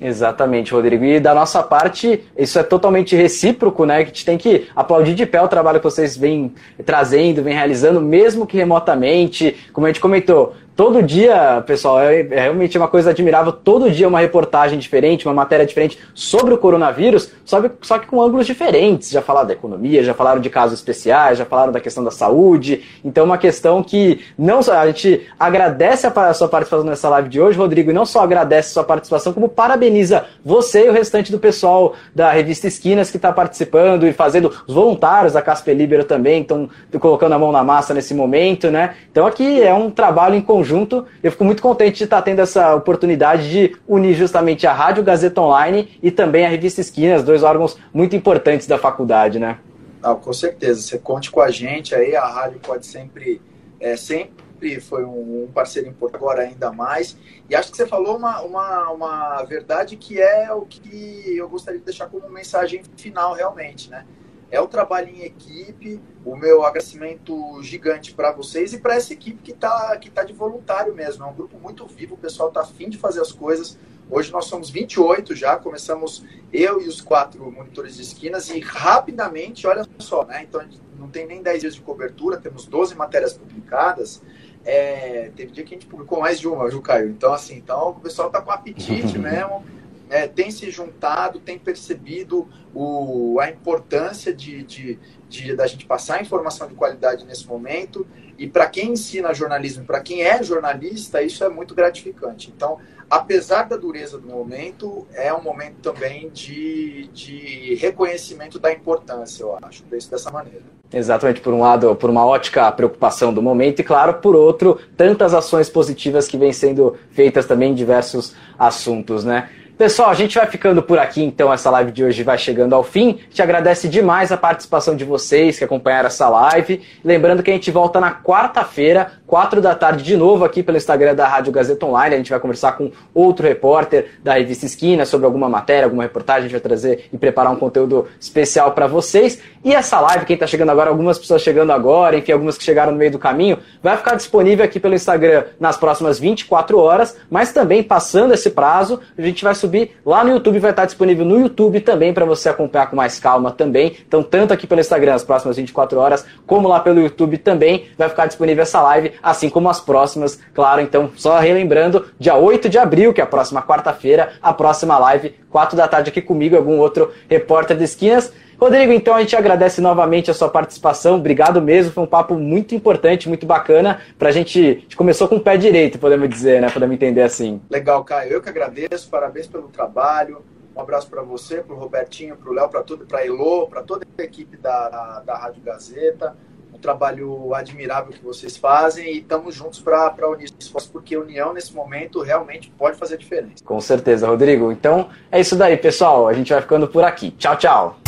Exatamente, 0.00 0.72
Rodrigo. 0.72 1.04
E 1.04 1.18
da 1.18 1.34
nossa 1.34 1.62
parte, 1.62 2.22
isso 2.36 2.58
é 2.58 2.62
totalmente 2.62 3.16
recíproco, 3.16 3.84
né? 3.84 3.98
Que 3.98 4.02
a 4.02 4.06
gente 4.06 4.24
tem 4.24 4.38
que 4.38 4.68
aplaudir 4.74 5.14
de 5.14 5.26
pé 5.26 5.42
o 5.42 5.48
trabalho 5.48 5.80
que 5.80 5.84
vocês 5.84 6.16
vêm 6.16 6.52
trazendo, 6.86 7.42
vêm 7.42 7.54
realizando, 7.54 8.00
mesmo 8.00 8.46
que 8.46 8.56
remotamente. 8.56 9.56
Como 9.72 9.86
a 9.86 9.90
gente 9.90 10.00
comentou, 10.00 10.54
todo 10.78 11.02
dia, 11.02 11.60
pessoal, 11.66 11.98
é, 11.98 12.20
é, 12.20 12.40
realmente 12.42 12.78
uma 12.78 12.86
coisa 12.86 13.10
admirável. 13.10 13.50
Todo 13.50 13.90
dia 13.90 14.06
uma 14.06 14.20
reportagem 14.20 14.78
diferente, 14.78 15.26
uma 15.26 15.34
matéria 15.34 15.66
diferente 15.66 15.98
sobre 16.14 16.54
o 16.54 16.58
coronavírus, 16.58 17.32
só, 17.44 17.60
só 17.82 17.98
que 17.98 18.06
com 18.06 18.22
ângulos 18.22 18.46
diferentes. 18.46 19.10
Já 19.10 19.20
falaram 19.20 19.48
da 19.48 19.54
economia, 19.54 20.04
já 20.04 20.14
falaram 20.14 20.40
de 20.40 20.48
casos 20.48 20.78
especiais, 20.78 21.36
já 21.36 21.44
falaram 21.44 21.72
da 21.72 21.80
questão 21.80 22.04
da 22.04 22.12
saúde. 22.12 22.84
Então, 23.04 23.24
uma 23.24 23.36
questão 23.36 23.82
que 23.82 24.24
não 24.38 24.62
só 24.62 24.74
a 24.74 24.86
gente 24.86 25.26
agradece 25.36 26.06
a, 26.06 26.32
sua 26.32 26.46
participação 26.46 26.86
nessa 26.86 27.08
live 27.08 27.28
de 27.28 27.40
hoje, 27.40 27.58
Rodrigo, 27.58 27.90
e 27.90 27.92
não 27.92 28.06
só 28.06 28.20
agradece 28.20 28.68
a 28.68 28.74
sua 28.74 28.84
participação, 28.84 29.32
como 29.32 29.48
parabeniza 29.48 30.26
você 30.44 30.86
e 30.86 30.90
o 30.90 30.92
restante 30.92 31.32
do 31.32 31.40
pessoal 31.40 31.94
da 32.14 32.30
revista 32.30 32.68
Esquinas 32.68 33.10
que 33.10 33.16
está 33.16 33.32
participando 33.32 34.06
e 34.06 34.12
fazendo 34.12 34.52
os 34.64 34.74
voluntários 34.74 35.32
da 35.32 35.42
Casper 35.42 35.76
Libero 35.76 36.04
também, 36.04 36.42
estão 36.42 36.70
colocando 37.00 37.32
a 37.32 37.38
mão 37.38 37.50
na 37.50 37.64
massa 37.64 37.92
nesse 37.92 38.14
momento, 38.14 38.70
né? 38.70 38.94
Então, 39.10 39.26
aqui 39.26 39.60
é 39.60 39.74
um 39.74 39.90
trabalho 39.90 40.36
em 40.36 40.40
conjunto 40.40 40.67
conjunto. 40.68 41.06
Eu 41.22 41.32
fico 41.32 41.44
muito 41.44 41.62
contente 41.62 41.98
de 41.98 42.04
estar 42.04 42.20
tendo 42.22 42.40
essa 42.40 42.74
oportunidade 42.74 43.50
de 43.50 43.76
unir 43.86 44.14
justamente 44.14 44.66
a 44.66 44.72
Rádio 44.72 45.02
Gazeta 45.02 45.40
Online 45.40 45.98
e 46.02 46.10
também 46.10 46.44
a 46.44 46.48
Revista 46.48 46.80
Esquinas, 46.80 47.24
dois 47.24 47.42
órgãos 47.42 47.78
muito 47.92 48.14
importantes 48.14 48.66
da 48.66 48.78
faculdade, 48.78 49.38
né? 49.38 49.58
Ah, 50.02 50.14
com 50.14 50.32
certeza. 50.32 50.82
Você 50.82 50.98
conte 50.98 51.30
com 51.30 51.40
a 51.40 51.50
gente 51.50 51.94
aí, 51.94 52.14
a 52.14 52.26
rádio 52.26 52.60
pode 52.60 52.86
sempre, 52.86 53.40
é, 53.80 53.96
sempre 53.96 54.80
foi 54.80 55.04
um, 55.04 55.48
parceiro 55.54 55.88
importante, 55.88 56.22
agora 56.22 56.42
ainda 56.42 56.70
mais. 56.70 57.16
E 57.48 57.54
acho 57.54 57.70
que 57.70 57.76
você 57.76 57.86
falou 57.86 58.16
uma, 58.16 58.40
uma, 58.42 58.90
uma 58.90 59.42
verdade 59.44 59.96
que 59.96 60.20
é 60.20 60.52
o 60.52 60.62
que 60.62 61.36
eu 61.36 61.48
gostaria 61.48 61.78
de 61.78 61.84
deixar 61.86 62.06
como 62.08 62.28
mensagem 62.28 62.82
final 62.96 63.34
realmente, 63.34 63.90
né? 63.90 64.04
É 64.50 64.60
o 64.60 64.66
trabalho 64.66 65.08
em 65.08 65.22
equipe, 65.22 66.00
o 66.24 66.34
meu 66.34 66.64
agradecimento 66.64 67.62
gigante 67.62 68.14
para 68.14 68.32
vocês 68.32 68.72
e 68.72 68.78
para 68.78 68.94
essa 68.94 69.12
equipe 69.12 69.42
que 69.42 69.52
está 69.52 69.96
que 69.98 70.10
tá 70.10 70.24
de 70.24 70.32
voluntário 70.32 70.94
mesmo. 70.94 71.24
É 71.24 71.26
um 71.26 71.34
grupo 71.34 71.58
muito 71.58 71.86
vivo, 71.86 72.14
o 72.14 72.18
pessoal 72.18 72.48
está 72.48 72.62
afim 72.62 72.88
de 72.88 72.96
fazer 72.96 73.20
as 73.20 73.32
coisas. 73.32 73.78
Hoje 74.10 74.32
nós 74.32 74.46
somos 74.46 74.70
28 74.70 75.34
já, 75.34 75.56
começamos 75.56 76.24
eu 76.50 76.80
e 76.80 76.88
os 76.88 77.00
quatro 77.02 77.50
monitores 77.52 77.96
de 77.96 78.02
esquinas 78.02 78.48
e 78.48 78.58
rapidamente, 78.58 79.66
olha 79.66 79.86
só, 79.98 80.24
né? 80.24 80.44
Então 80.48 80.64
não 80.98 81.08
tem 81.08 81.26
nem 81.26 81.42
10 81.42 81.60
dias 81.60 81.74
de 81.74 81.82
cobertura, 81.82 82.38
temos 82.38 82.64
12 82.64 82.94
matérias 82.94 83.34
publicadas. 83.34 84.22
É, 84.64 85.30
teve 85.36 85.52
dia 85.52 85.64
que 85.64 85.74
a 85.74 85.78
gente 85.78 85.86
publicou 85.86 86.20
mais 86.20 86.40
de 86.40 86.48
uma, 86.48 86.68
viu, 86.68 86.82
Caio? 86.82 87.10
Então, 87.10 87.32
assim, 87.32 87.56
então 87.56 87.90
o 87.90 88.00
pessoal 88.00 88.28
está 88.28 88.40
com 88.40 88.50
apetite 88.50 89.16
mesmo 89.18 89.62
é, 90.10 90.26
tem 90.26 90.50
se 90.50 90.70
juntado, 90.70 91.40
tem 91.40 91.58
percebido 91.58 92.48
o, 92.74 93.38
a 93.40 93.50
importância 93.50 94.32
de, 94.32 94.62
de, 94.62 94.98
de, 95.28 95.54
da 95.54 95.66
gente 95.66 95.86
passar 95.86 96.20
informação 96.22 96.66
de 96.68 96.74
qualidade 96.74 97.24
nesse 97.24 97.46
momento. 97.46 98.06
E 98.38 98.46
para 98.46 98.66
quem 98.68 98.92
ensina 98.92 99.34
jornalismo, 99.34 99.84
para 99.84 100.00
quem 100.00 100.22
é 100.22 100.42
jornalista, 100.42 101.20
isso 101.22 101.42
é 101.42 101.48
muito 101.48 101.74
gratificante. 101.74 102.52
Então, 102.54 102.78
apesar 103.10 103.64
da 103.64 103.76
dureza 103.76 104.18
do 104.18 104.28
momento, 104.28 105.06
é 105.12 105.34
um 105.34 105.42
momento 105.42 105.76
também 105.80 106.30
de, 106.30 107.08
de 107.12 107.74
reconhecimento 107.74 108.58
da 108.58 108.72
importância, 108.72 109.42
eu 109.42 109.58
acho, 109.60 109.82
dessa 109.84 110.30
maneira. 110.30 110.62
Exatamente, 110.92 111.40
por 111.40 111.52
um 111.52 111.60
lado, 111.60 111.94
por 111.96 112.08
uma 112.08 112.24
ótica 112.24 112.70
preocupação 112.72 113.34
do 113.34 113.42
momento, 113.42 113.80
e 113.80 113.84
claro, 113.84 114.14
por 114.14 114.34
outro, 114.34 114.78
tantas 114.96 115.34
ações 115.34 115.68
positivas 115.68 116.26
que 116.26 116.38
vêm 116.38 116.52
sendo 116.52 116.96
feitas 117.10 117.44
também 117.44 117.72
em 117.72 117.74
diversos 117.74 118.34
assuntos, 118.58 119.24
né? 119.24 119.50
Pessoal, 119.78 120.10
a 120.10 120.14
gente 120.14 120.36
vai 120.36 120.44
ficando 120.48 120.82
por 120.82 120.98
aqui, 120.98 121.22
então 121.22 121.52
essa 121.52 121.70
live 121.70 121.92
de 121.92 122.02
hoje 122.02 122.24
vai 122.24 122.36
chegando 122.36 122.74
ao 122.74 122.82
fim. 122.82 123.20
Te 123.30 123.40
agradece 123.40 123.88
demais 123.88 124.32
a 124.32 124.36
participação 124.36 124.96
de 124.96 125.04
vocês 125.04 125.56
que 125.56 125.62
acompanharam 125.62 126.08
essa 126.08 126.28
live. 126.28 126.82
Lembrando 127.04 127.44
que 127.44 127.50
a 127.52 127.54
gente 127.54 127.70
volta 127.70 128.00
na 128.00 128.12
quarta-feira, 128.12 129.12
quatro 129.24 129.60
da 129.60 129.76
tarde, 129.76 130.02
de 130.02 130.16
novo 130.16 130.44
aqui 130.44 130.64
pelo 130.64 130.76
Instagram 130.76 131.14
da 131.14 131.28
Rádio 131.28 131.52
Gazeta 131.52 131.86
Online. 131.86 132.16
A 132.16 132.18
gente 132.18 132.30
vai 132.30 132.40
conversar 132.40 132.72
com 132.72 132.90
outro 133.14 133.46
repórter 133.46 134.18
da 134.20 134.32
revista 134.32 134.66
Esquina 134.66 135.06
sobre 135.06 135.26
alguma 135.26 135.48
matéria, 135.48 135.84
alguma 135.84 136.02
reportagem. 136.02 136.40
A 136.40 136.48
gente 136.48 136.52
vai 136.54 136.60
trazer 136.60 137.08
e 137.12 137.16
preparar 137.16 137.52
um 137.52 137.56
conteúdo 137.56 138.08
especial 138.18 138.72
para 138.72 138.88
vocês. 138.88 139.40
E 139.64 139.72
essa 139.72 140.00
live, 140.00 140.24
quem 140.24 140.34
está 140.34 140.46
chegando 140.48 140.70
agora, 140.70 140.90
algumas 140.90 141.20
pessoas 141.20 141.40
chegando 141.40 141.70
agora, 141.70 142.16
enfim, 142.16 142.32
algumas 142.32 142.58
que 142.58 142.64
chegaram 142.64 142.90
no 142.90 142.98
meio 142.98 143.12
do 143.12 143.18
caminho, 143.18 143.58
vai 143.80 143.96
ficar 143.96 144.16
disponível 144.16 144.64
aqui 144.64 144.80
pelo 144.80 144.96
Instagram 144.96 145.44
nas 145.60 145.76
próximas 145.76 146.18
24 146.18 146.76
horas, 146.80 147.16
mas 147.30 147.52
também 147.52 147.80
passando 147.80 148.34
esse 148.34 148.50
prazo, 148.50 149.00
a 149.16 149.22
gente 149.22 149.44
vai 149.44 149.54
subir 149.54 149.67
subir 149.68 149.90
lá 150.04 150.24
no 150.24 150.30
YouTube, 150.30 150.58
vai 150.58 150.70
estar 150.70 150.86
disponível 150.86 151.24
no 151.24 151.38
YouTube 151.38 151.80
também 151.80 152.12
para 152.12 152.24
você 152.24 152.48
acompanhar 152.48 152.88
com 152.88 152.96
mais 152.96 153.20
calma 153.20 153.50
também. 153.50 153.96
Então, 154.06 154.22
tanto 154.22 154.52
aqui 154.52 154.66
pelo 154.66 154.80
Instagram 154.80 155.14
as 155.14 155.22
próximas 155.22 155.56
24 155.56 155.98
horas, 155.98 156.26
como 156.46 156.66
lá 156.66 156.80
pelo 156.80 157.00
YouTube 157.00 157.36
também 157.38 157.86
vai 157.96 158.08
ficar 158.08 158.26
disponível 158.26 158.62
essa 158.62 158.80
live, 158.80 159.12
assim 159.22 159.50
como 159.50 159.68
as 159.68 159.80
próximas, 159.80 160.40
claro. 160.54 160.80
Então, 160.80 161.10
só 161.16 161.38
relembrando, 161.38 162.06
dia 162.18 162.34
8 162.34 162.68
de 162.68 162.78
abril, 162.78 163.12
que 163.12 163.20
é 163.20 163.24
a 163.24 163.26
próxima 163.26 163.62
quarta-feira, 163.62 164.32
a 164.42 164.52
próxima 164.52 164.98
live, 164.98 165.34
4 165.50 165.76
da 165.76 165.86
tarde 165.86 166.10
aqui 166.10 166.22
comigo, 166.22 166.56
algum 166.56 166.78
outro 166.78 167.12
repórter 167.28 167.76
de 167.76 167.84
esquinas. 167.84 168.32
Rodrigo, 168.60 168.92
então 168.92 169.14
a 169.14 169.20
gente 169.20 169.36
agradece 169.36 169.80
novamente 169.80 170.30
a 170.30 170.34
sua 170.34 170.48
participação. 170.48 171.14
Obrigado 171.14 171.62
mesmo, 171.62 171.92
foi 171.92 172.02
um 172.02 172.08
papo 172.08 172.34
muito 172.34 172.74
importante, 172.74 173.28
muito 173.28 173.46
bacana. 173.46 174.00
Pra 174.18 174.32
gente, 174.32 174.58
a 174.58 174.80
gente 174.80 174.96
começou 174.96 175.28
com 175.28 175.36
o 175.36 175.40
pé 175.40 175.56
direito, 175.56 175.98
podemos 175.98 176.28
dizer, 176.28 176.60
né? 176.60 176.68
Podemos 176.68 176.94
entender 176.94 177.22
assim. 177.22 177.60
Legal, 177.70 178.02
Caio. 178.04 178.32
Eu 178.32 178.42
que 178.42 178.48
agradeço, 178.48 179.08
parabéns 179.08 179.46
pelo 179.46 179.68
trabalho. 179.68 180.42
Um 180.74 180.80
abraço 180.80 181.08
para 181.08 181.22
você, 181.22 181.62
para 181.62 181.74
o 181.74 181.78
Robertinho, 181.78 182.36
para 182.36 182.50
o 182.50 182.52
Léo, 182.52 182.68
para 182.68 182.82
tudo, 182.82 183.06
para 183.06 183.24
Elô, 183.24 183.68
para 183.68 183.82
toda 183.82 184.04
a 184.18 184.22
equipe 184.22 184.56
da, 184.56 185.20
da, 185.24 185.36
Rádio 185.36 185.62
Gazeta 185.62 186.36
um 186.72 186.80
trabalho 186.80 187.52
admirável 187.54 188.12
que 188.12 188.22
vocês 188.22 188.56
fazem 188.56 189.12
e 189.12 189.18
estamos 189.18 189.54
juntos 189.54 189.80
para 189.80 190.30
unir 190.30 190.48
esforços, 190.60 190.88
porque 190.88 191.16
união 191.16 191.52
nesse 191.52 191.74
momento 191.74 192.22
realmente 192.22 192.70
pode 192.78 192.96
fazer 192.96 193.16
diferença. 193.16 193.64
Com 193.64 193.80
certeza, 193.80 194.28
Rodrigo. 194.28 194.70
Então 194.70 195.08
é 195.30 195.40
isso 195.40 195.56
daí, 195.56 195.76
pessoal. 195.76 196.28
A 196.28 196.32
gente 196.32 196.52
vai 196.52 196.62
ficando 196.62 196.86
por 196.86 197.02
aqui. 197.02 197.32
Tchau, 197.32 197.56
tchau. 197.56 198.07